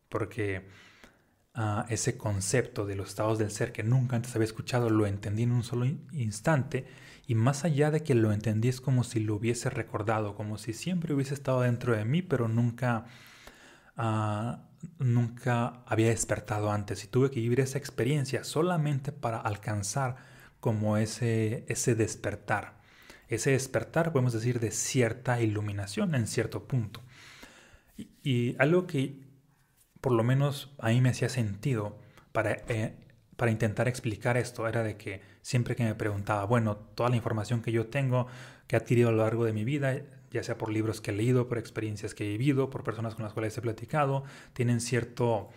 porque 0.09 0.67
uh, 1.55 1.83
ese 1.87 2.17
concepto 2.17 2.85
de 2.85 2.95
los 2.95 3.09
estados 3.09 3.39
del 3.39 3.51
ser 3.51 3.71
que 3.71 3.83
nunca 3.83 4.17
antes 4.17 4.35
había 4.35 4.45
escuchado 4.45 4.89
lo 4.89 5.07
entendí 5.07 5.43
en 5.43 5.53
un 5.53 5.63
solo 5.63 5.85
instante 6.11 6.85
y 7.31 7.35
más 7.35 7.63
allá 7.63 7.91
de 7.91 8.03
que 8.03 8.13
lo 8.13 8.33
entendí 8.33 8.67
es 8.67 8.81
como 8.81 9.05
si 9.05 9.21
lo 9.21 9.35
hubiese 9.35 9.69
recordado, 9.69 10.35
como 10.35 10.57
si 10.57 10.73
siempre 10.73 11.13
hubiese 11.13 11.33
estado 11.33 11.61
dentro 11.61 11.95
de 11.95 12.03
mí, 12.03 12.21
pero 12.21 12.49
nunca, 12.49 13.05
uh, 13.97 14.57
nunca 14.99 15.81
había 15.85 16.09
despertado 16.09 16.73
antes. 16.73 17.05
Y 17.05 17.07
tuve 17.07 17.31
que 17.31 17.39
vivir 17.39 17.61
esa 17.61 17.77
experiencia 17.77 18.43
solamente 18.43 19.13
para 19.13 19.39
alcanzar 19.39 20.17
como 20.59 20.97
ese, 20.97 21.63
ese 21.69 21.95
despertar. 21.95 22.81
Ese 23.29 23.51
despertar, 23.51 24.11
podemos 24.11 24.33
decir, 24.33 24.59
de 24.59 24.71
cierta 24.71 25.39
iluminación 25.39 26.15
en 26.15 26.27
cierto 26.27 26.67
punto. 26.67 26.99
Y, 27.95 28.09
y 28.29 28.55
algo 28.59 28.87
que 28.87 29.21
por 30.01 30.11
lo 30.11 30.25
menos 30.25 30.73
a 30.79 30.89
mí 30.89 30.99
me 30.99 31.11
hacía 31.11 31.29
sentido 31.29 31.97
para 32.33 32.57
eh, 32.67 32.93
para 33.41 33.49
intentar 33.49 33.87
explicar 33.87 34.37
esto 34.37 34.67
era 34.67 34.83
de 34.83 34.97
que 34.97 35.19
siempre 35.41 35.75
que 35.75 35.83
me 35.83 35.95
preguntaba, 35.95 36.45
bueno, 36.45 36.77
toda 36.77 37.09
la 37.09 37.15
información 37.15 37.63
que 37.63 37.71
yo 37.71 37.87
tengo, 37.87 38.27
que 38.67 38.75
he 38.75 38.77
adquirido 38.77 39.09
a 39.09 39.11
lo 39.11 39.17
largo 39.17 39.45
de 39.45 39.51
mi 39.51 39.63
vida, 39.63 39.99
ya 40.29 40.43
sea 40.43 40.59
por 40.59 40.71
libros 40.71 41.01
que 41.01 41.09
he 41.09 41.13
leído, 41.15 41.47
por 41.47 41.57
experiencias 41.57 42.13
que 42.13 42.23
he 42.23 42.37
vivido, 42.37 42.69
por 42.69 42.83
personas 42.83 43.15
con 43.15 43.23
las 43.23 43.33
cuales 43.33 43.57
he 43.57 43.61
platicado, 43.63 44.25
tienen 44.53 44.79
cierto, 44.79 45.49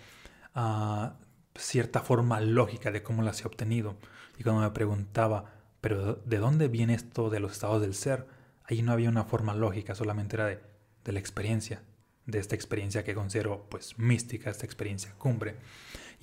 ah, 0.55 1.19
cierta 1.55 2.01
forma 2.01 2.41
lógica 2.41 2.91
de 2.91 3.03
cómo 3.03 3.21
las 3.21 3.43
he 3.43 3.47
obtenido. 3.47 3.99
Y 4.39 4.45
cuando 4.45 4.63
me 4.63 4.71
preguntaba, 4.71 5.53
pero 5.83 6.15
¿de 6.15 6.39
dónde 6.39 6.69
viene 6.69 6.95
esto 6.95 7.29
de 7.29 7.41
los 7.41 7.53
estados 7.53 7.83
del 7.83 7.93
ser? 7.93 8.27
Ahí 8.65 8.81
no 8.81 8.93
había 8.93 9.11
una 9.11 9.25
forma 9.25 9.55
lógica, 9.55 9.95
solamente 9.95 10.37
era 10.37 10.47
de, 10.47 10.59
de 11.05 11.13
la 11.13 11.19
experiencia, 11.19 11.83
de 12.25 12.39
esta 12.39 12.55
experiencia 12.55 13.05
que 13.05 13.15
considero 13.15 13.67
pues 13.69 13.99
mística, 13.99 14.49
esta 14.49 14.65
experiencia 14.65 15.13
cumbre. 15.19 15.57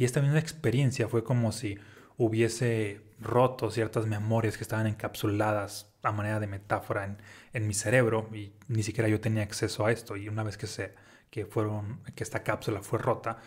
Y 0.01 0.03
esta 0.03 0.19
misma 0.19 0.39
experiencia 0.39 1.07
fue 1.07 1.23
como 1.23 1.51
si 1.51 1.77
hubiese 2.17 3.01
roto 3.19 3.69
ciertas 3.69 4.07
memorias 4.07 4.57
que 4.57 4.63
estaban 4.63 4.87
encapsuladas 4.87 5.93
a 6.01 6.11
manera 6.11 6.39
de 6.39 6.47
metáfora 6.47 7.17
en, 7.53 7.67
mi 7.67 7.75
cerebro 7.75 8.27
y 8.33 8.51
ni 8.67 8.81
siquiera 8.81 9.07
yo 9.07 9.21
tenía 9.21 9.43
acceso 9.43 9.85
a 9.85 9.91
esto. 9.91 10.17
Y 10.17 10.27
una 10.27 10.41
vez 10.41 10.57
que, 10.57 10.65
se, 10.65 10.95
que, 11.29 11.45
fueron, 11.45 12.01
que 12.15 12.23
esta 12.23 12.41
cápsula 12.41 12.81
fue 12.81 12.97
rota, 12.97 13.37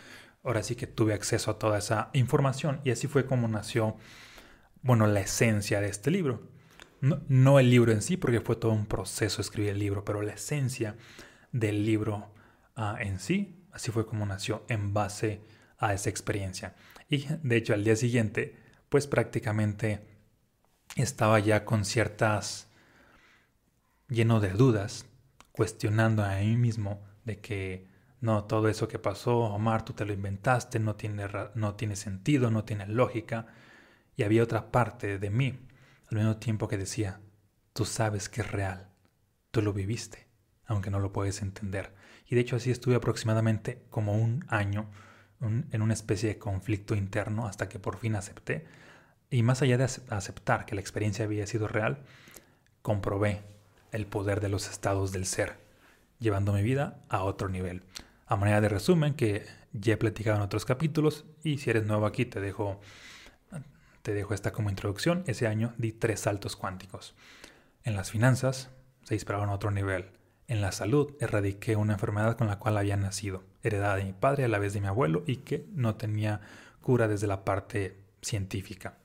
ahora 0.45 0.63
sí 0.63 0.77
que 0.77 0.87
tuve 0.87 1.13
acceso 1.13 1.51
a 1.51 1.59
toda 1.59 1.77
esa 1.77 2.09
información 2.13 2.79
y 2.85 2.91
así 2.91 3.07
fue 3.07 3.25
como 3.25 3.49
nació, 3.49 3.97
bueno, 4.81 5.07
la 5.07 5.19
esencia 5.19 5.81
de 5.81 5.89
este 5.89 6.09
libro. 6.09 6.41
No, 7.01 7.59
el 7.59 7.69
libro 7.69 7.91
en 7.91 8.01
sí, 8.01 8.15
porque 8.15 8.39
fue 8.39 8.55
todo 8.55 8.71
un 8.71 8.85
proceso 8.85 9.41
escribir 9.41 9.71
el 9.71 9.79
libro, 9.79 10.05
pero 10.05 10.21
la 10.21 10.31
esencia 10.31 10.95
del 11.51 11.85
libro 11.85 12.31
ah, 12.77 12.95
en 13.01 13.19
sí, 13.19 13.61
así 13.73 13.91
fue 13.91 14.05
como 14.05 14.25
nació 14.25 14.63
en 14.69 14.93
base 14.93 15.41
a 15.77 15.93
esa 15.93 16.09
experiencia. 16.09 16.75
Y 17.09 17.25
de 17.43 17.55
hecho 17.55 17.73
al 17.73 17.83
día 17.83 17.95
siguiente, 17.95 18.55
pues 18.89 19.07
prácticamente 19.07 20.01
estaba 20.95 21.39
ya 21.39 21.65
con 21.65 21.85
ciertas, 21.85 22.67
lleno 24.07 24.39
de 24.39 24.49
dudas, 24.49 25.05
cuestionando 25.51 26.23
a 26.23 26.37
mí 26.37 26.57
mismo 26.57 27.01
de 27.23 27.39
que 27.39 27.87
no, 28.21 28.45
todo 28.45 28.69
eso 28.69 28.87
que 28.87 28.99
pasó, 28.99 29.37
Omar, 29.37 29.85
tú 29.85 29.93
te 29.93 30.05
lo 30.05 30.13
inventaste, 30.13 30.79
no 30.79 30.95
tiene, 30.95 31.27
no 31.53 31.75
tiene 31.75 31.95
sentido, 31.95 32.49
no 32.49 32.63
tiene 32.63 32.87
lógica. 32.87 33.47
Y 34.15 34.23
había 34.23 34.43
otra 34.43 34.71
parte 34.71 35.19
de 35.19 35.29
mí, 35.29 35.59
al 36.09 36.17
mismo 36.17 36.37
tiempo 36.37 36.67
que 36.67 36.77
decía, 36.77 37.19
tú 37.73 37.85
sabes 37.85 38.29
que 38.29 38.41
es 38.41 38.51
real, 38.51 38.89
tú 39.51 39.61
lo 39.61 39.73
viviste, 39.73 40.27
aunque 40.65 40.89
no 40.89 40.99
lo 40.99 41.11
puedes 41.11 41.41
entender. 41.41 41.93
Y 42.25 42.35
de 42.35 42.41
hecho 42.41 42.55
así 42.55 42.71
estuve 42.71 42.95
aproximadamente 42.95 43.83
como 43.89 44.13
un 44.13 44.45
año 44.47 44.89
en 45.41 45.81
una 45.81 45.93
especie 45.93 46.29
de 46.29 46.37
conflicto 46.37 46.95
interno 46.95 47.47
hasta 47.47 47.69
que 47.69 47.79
por 47.79 47.97
fin 47.97 48.15
acepté. 48.15 48.65
Y 49.29 49.43
más 49.43 49.61
allá 49.61 49.77
de 49.77 49.83
aceptar 49.83 50.65
que 50.65 50.75
la 50.75 50.81
experiencia 50.81 51.25
había 51.25 51.47
sido 51.47 51.67
real, 51.67 51.99
comprobé 52.81 53.41
el 53.91 54.05
poder 54.05 54.41
de 54.41 54.49
los 54.49 54.69
estados 54.69 55.11
del 55.11 55.25
ser, 55.25 55.57
llevando 56.19 56.53
mi 56.53 56.61
vida 56.61 56.99
a 57.09 57.23
otro 57.23 57.49
nivel. 57.49 57.83
A 58.27 58.35
manera 58.35 58.61
de 58.61 58.69
resumen, 58.69 59.13
que 59.13 59.45
ya 59.73 59.93
he 59.93 59.97
platicado 59.97 60.37
en 60.37 60.43
otros 60.43 60.65
capítulos, 60.65 61.25
y 61.43 61.57
si 61.57 61.69
eres 61.69 61.85
nuevo 61.85 62.05
aquí 62.05 62.25
te 62.25 62.39
dejo, 62.39 62.79
te 64.01 64.13
dejo 64.13 64.33
esta 64.33 64.51
como 64.51 64.69
introducción, 64.69 65.23
ese 65.27 65.47
año 65.47 65.73
di 65.77 65.91
tres 65.91 66.21
saltos 66.21 66.55
cuánticos. 66.55 67.15
En 67.83 67.95
las 67.95 68.11
finanzas 68.11 68.69
se 69.03 69.15
dispararon 69.15 69.49
a 69.49 69.53
otro 69.53 69.71
nivel. 69.71 70.09
En 70.47 70.61
la 70.61 70.71
salud 70.71 71.13
erradiqué 71.19 71.75
una 71.75 71.93
enfermedad 71.93 72.37
con 72.37 72.47
la 72.47 72.59
cual 72.59 72.77
había 72.77 72.97
nacido, 72.97 73.43
heredada 73.63 73.95
de 73.95 74.05
mi 74.05 74.13
padre 74.13 74.45
a 74.45 74.47
la 74.47 74.59
vez 74.59 74.73
de 74.73 74.81
mi 74.81 74.87
abuelo 74.87 75.23
y 75.25 75.37
que 75.37 75.65
no 75.73 75.95
tenía 75.95 76.41
cura 76.81 77.07
desde 77.07 77.25
la 77.25 77.43
parte 77.43 77.97
científica. 78.21 78.97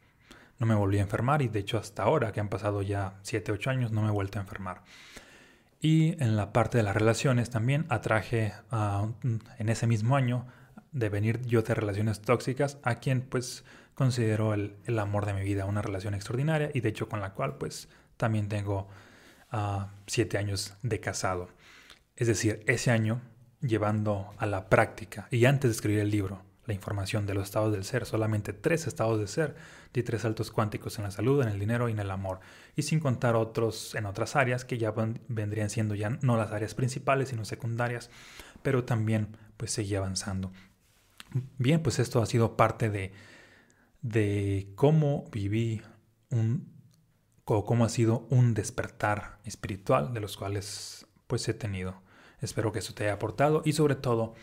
No 0.58 0.66
me 0.66 0.74
volví 0.74 0.98
a 0.98 1.02
enfermar 1.02 1.40
y 1.40 1.48
de 1.48 1.60
hecho 1.60 1.78
hasta 1.78 2.02
ahora, 2.02 2.32
que 2.32 2.40
han 2.40 2.50
pasado 2.50 2.82
ya 2.82 3.14
7, 3.22 3.52
8 3.52 3.70
años, 3.70 3.90
no 3.90 4.02
me 4.02 4.08
he 4.08 4.12
vuelto 4.12 4.38
a 4.38 4.42
enfermar. 4.42 4.82
Y 5.80 6.22
en 6.22 6.36
la 6.36 6.52
parte 6.52 6.76
de 6.76 6.84
las 6.84 6.94
relaciones 6.94 7.48
también 7.48 7.86
atraje 7.88 8.52
en 8.70 9.68
ese 9.70 9.86
mismo 9.86 10.16
año 10.16 10.46
de 10.92 11.08
venir 11.08 11.40
yo 11.46 11.62
de 11.62 11.74
relaciones 11.74 12.20
tóxicas 12.20 12.76
a 12.82 12.96
quien 12.96 13.22
pues 13.22 13.64
considero 13.94 14.52
el, 14.52 14.76
el 14.84 14.98
amor 14.98 15.24
de 15.24 15.32
mi 15.32 15.42
vida, 15.42 15.64
una 15.64 15.80
relación 15.80 16.12
extraordinaria 16.12 16.70
y 16.74 16.80
de 16.80 16.90
hecho 16.90 17.08
con 17.08 17.20
la 17.20 17.32
cual 17.32 17.56
pues 17.56 17.88
también 18.18 18.48
tengo 18.50 18.88
siete 20.06 20.38
años 20.38 20.74
de 20.82 21.00
casado. 21.00 21.48
Es 22.16 22.28
decir, 22.28 22.62
ese 22.66 22.90
año 22.90 23.20
llevando 23.60 24.32
a 24.38 24.46
la 24.46 24.68
práctica 24.68 25.28
y 25.30 25.44
antes 25.44 25.70
de 25.70 25.74
escribir 25.74 26.00
el 26.00 26.10
libro 26.10 26.42
la 26.70 26.74
información 26.74 27.26
de 27.26 27.34
los 27.34 27.44
estados 27.44 27.72
del 27.72 27.82
ser, 27.82 28.06
solamente 28.06 28.52
tres 28.52 28.86
estados 28.86 29.18
de 29.18 29.26
ser, 29.26 29.56
di 29.92 30.04
tres 30.04 30.22
saltos 30.22 30.52
cuánticos 30.52 30.98
en 30.98 31.04
la 31.04 31.10
salud, 31.10 31.42
en 31.42 31.48
el 31.48 31.58
dinero 31.58 31.88
y 31.88 31.92
en 31.92 31.98
el 31.98 32.10
amor, 32.12 32.38
y 32.76 32.82
sin 32.82 33.00
contar 33.00 33.34
otros 33.34 33.96
en 33.96 34.06
otras 34.06 34.36
áreas 34.36 34.64
que 34.64 34.78
ya 34.78 34.94
vendrían 35.26 35.68
siendo 35.68 35.96
ya 35.96 36.10
no 36.22 36.36
las 36.36 36.52
áreas 36.52 36.74
principales, 36.74 37.30
sino 37.30 37.44
secundarias, 37.44 38.08
pero 38.62 38.84
también 38.84 39.36
pues 39.56 39.72
seguí 39.72 39.96
avanzando. 39.96 40.52
Bien, 41.58 41.82
pues 41.82 41.98
esto 41.98 42.22
ha 42.22 42.26
sido 42.26 42.56
parte 42.56 42.88
de, 42.88 43.12
de 44.02 44.68
cómo 44.76 45.24
viví 45.32 45.82
un 46.30 46.79
o 47.56 47.64
cómo 47.64 47.84
ha 47.84 47.88
sido 47.88 48.26
un 48.30 48.54
despertar 48.54 49.38
espiritual 49.44 50.14
de 50.14 50.20
los 50.20 50.36
cuales 50.36 51.06
pues 51.26 51.48
he 51.48 51.54
tenido. 51.54 52.00
Espero 52.40 52.72
que 52.72 52.78
eso 52.78 52.94
te 52.94 53.04
haya 53.04 53.14
aportado 53.14 53.62
y 53.64 53.72
sobre 53.72 53.94
todo 53.94 54.34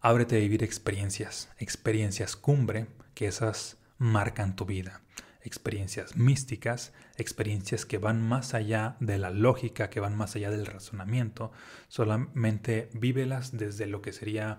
ábrete 0.00 0.36
a 0.36 0.40
vivir 0.40 0.62
experiencias, 0.62 1.50
experiencias 1.58 2.36
cumbre, 2.36 2.88
que 3.14 3.26
esas 3.26 3.78
marcan 3.98 4.56
tu 4.56 4.64
vida, 4.64 5.02
experiencias 5.42 6.16
místicas, 6.16 6.92
experiencias 7.16 7.86
que 7.86 7.98
van 7.98 8.20
más 8.20 8.54
allá 8.54 8.96
de 9.00 9.18
la 9.18 9.30
lógica, 9.30 9.90
que 9.90 10.00
van 10.00 10.16
más 10.16 10.34
allá 10.34 10.50
del 10.50 10.66
razonamiento, 10.66 11.52
solamente 11.88 12.90
vívelas 12.92 13.56
desde 13.56 13.86
lo 13.86 14.02
que 14.02 14.12
sería 14.12 14.58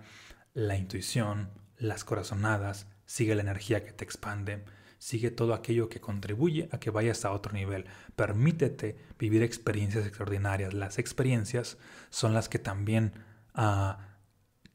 la 0.54 0.78
intuición, 0.78 1.50
las 1.78 2.06
corazonadas, 2.06 2.88
sigue 3.06 3.36
la 3.36 3.42
energía 3.42 3.84
que 3.84 3.92
te 3.92 4.06
expande, 4.06 4.64
Sigue 5.04 5.32
todo 5.32 5.54
aquello 5.54 5.90
que 5.90 6.00
contribuye 6.00 6.70
a 6.72 6.80
que 6.80 6.90
vayas 6.90 7.26
a 7.26 7.34
otro 7.34 7.52
nivel. 7.52 7.88
Permítete 8.16 8.96
vivir 9.20 9.44
experiencias 9.44 10.08
extraordinarias. 10.08 10.74
Las 10.74 10.98
experiencias 10.98 11.78
son 12.10 12.34
las 12.34 12.48
que 12.48 12.58
también 12.58 13.12
uh, 13.54 13.96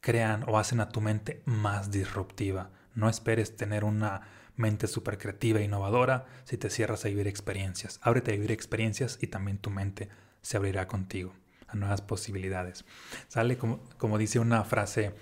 crean 0.01 0.45
o 0.47 0.59
hacen 0.59 0.81
a 0.81 0.89
tu 0.89 1.01
mente 1.01 1.41
más 1.45 1.89
disruptiva. 1.89 2.69
No 2.93 3.09
esperes 3.09 3.55
tener 3.55 3.83
una 3.83 4.21
mente 4.55 4.85
súper 4.85 5.17
creativa 5.17 5.61
e 5.61 5.63
innovadora 5.63 6.27
si 6.43 6.57
te 6.57 6.69
cierras 6.69 7.05
a 7.05 7.07
vivir 7.07 7.27
experiencias. 7.27 7.99
Ábrete 8.03 8.29
a 8.29 8.35
vivir 8.35 8.51
experiencias 8.51 9.17
y 9.19 9.25
también 9.25 9.57
tu 9.57 9.71
mente 9.71 10.09
se 10.43 10.57
abrirá 10.57 10.87
contigo 10.87 11.33
a 11.67 11.75
nuevas 11.75 12.03
posibilidades. 12.03 12.85
Sale 13.29 13.57
como, 13.57 13.81
como 13.97 14.19
dice 14.19 14.37
una 14.37 14.63
frase 14.63 15.15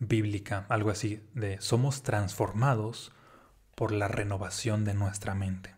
bíblica, 0.00 0.66
algo 0.68 0.90
así 0.90 1.22
de 1.34 1.60
somos 1.60 2.02
transformados 2.02 3.12
por 3.78 3.92
la 3.92 4.08
renovación 4.08 4.84
de 4.84 4.92
nuestra 4.92 5.36
mente. 5.36 5.76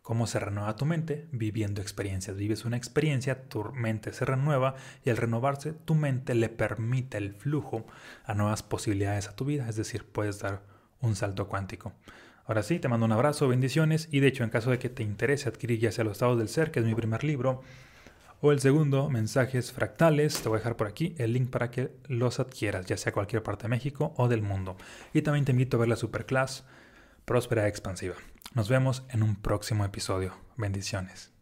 ¿Cómo 0.00 0.26
se 0.26 0.38
renueva 0.38 0.76
tu 0.76 0.86
mente? 0.86 1.28
Viviendo 1.30 1.82
experiencias. 1.82 2.38
Vives 2.38 2.64
una 2.64 2.78
experiencia, 2.78 3.50
tu 3.50 3.64
mente 3.74 4.14
se 4.14 4.24
renueva 4.24 4.76
y 5.04 5.10
al 5.10 5.18
renovarse 5.18 5.74
tu 5.74 5.94
mente 5.94 6.34
le 6.34 6.48
permite 6.48 7.18
el 7.18 7.34
flujo 7.34 7.86
a 8.24 8.32
nuevas 8.32 8.62
posibilidades 8.62 9.28
a 9.28 9.36
tu 9.36 9.44
vida, 9.44 9.68
es 9.68 9.76
decir, 9.76 10.06
puedes 10.06 10.38
dar 10.38 10.62
un 11.02 11.16
salto 11.16 11.46
cuántico. 11.46 11.92
Ahora 12.46 12.62
sí, 12.62 12.78
te 12.78 12.88
mando 12.88 13.04
un 13.04 13.12
abrazo, 13.12 13.46
bendiciones 13.46 14.08
y 14.10 14.20
de 14.20 14.28
hecho 14.28 14.42
en 14.42 14.48
caso 14.48 14.70
de 14.70 14.78
que 14.78 14.88
te 14.88 15.02
interese 15.02 15.50
adquirir 15.50 15.78
ya 15.80 15.92
sea 15.92 16.04
Los 16.04 16.12
Estados 16.12 16.38
del 16.38 16.48
Ser, 16.48 16.70
que 16.70 16.80
es 16.80 16.86
mi 16.86 16.94
primer 16.94 17.24
libro, 17.24 17.60
o 18.40 18.52
el 18.52 18.60
segundo, 18.60 19.10
Mensajes 19.10 19.70
Fractales, 19.70 20.40
te 20.40 20.48
voy 20.48 20.56
a 20.56 20.60
dejar 20.60 20.76
por 20.76 20.86
aquí 20.86 21.14
el 21.18 21.34
link 21.34 21.50
para 21.50 21.70
que 21.70 21.90
los 22.08 22.40
adquieras, 22.40 22.86
ya 22.86 22.96
sea 22.96 23.12
cualquier 23.12 23.42
parte 23.42 23.64
de 23.64 23.68
México 23.68 24.14
o 24.16 24.28
del 24.28 24.40
mundo. 24.40 24.78
Y 25.12 25.20
también 25.20 25.44
te 25.44 25.52
invito 25.52 25.76
a 25.76 25.80
ver 25.80 25.90
la 25.90 25.96
Superclass 25.96 26.64
próspera 27.24 27.64
y 27.64 27.68
expansiva. 27.68 28.14
Nos 28.54 28.68
vemos 28.68 29.04
en 29.10 29.22
un 29.22 29.36
próximo 29.36 29.84
episodio. 29.84 30.34
Bendiciones. 30.56 31.33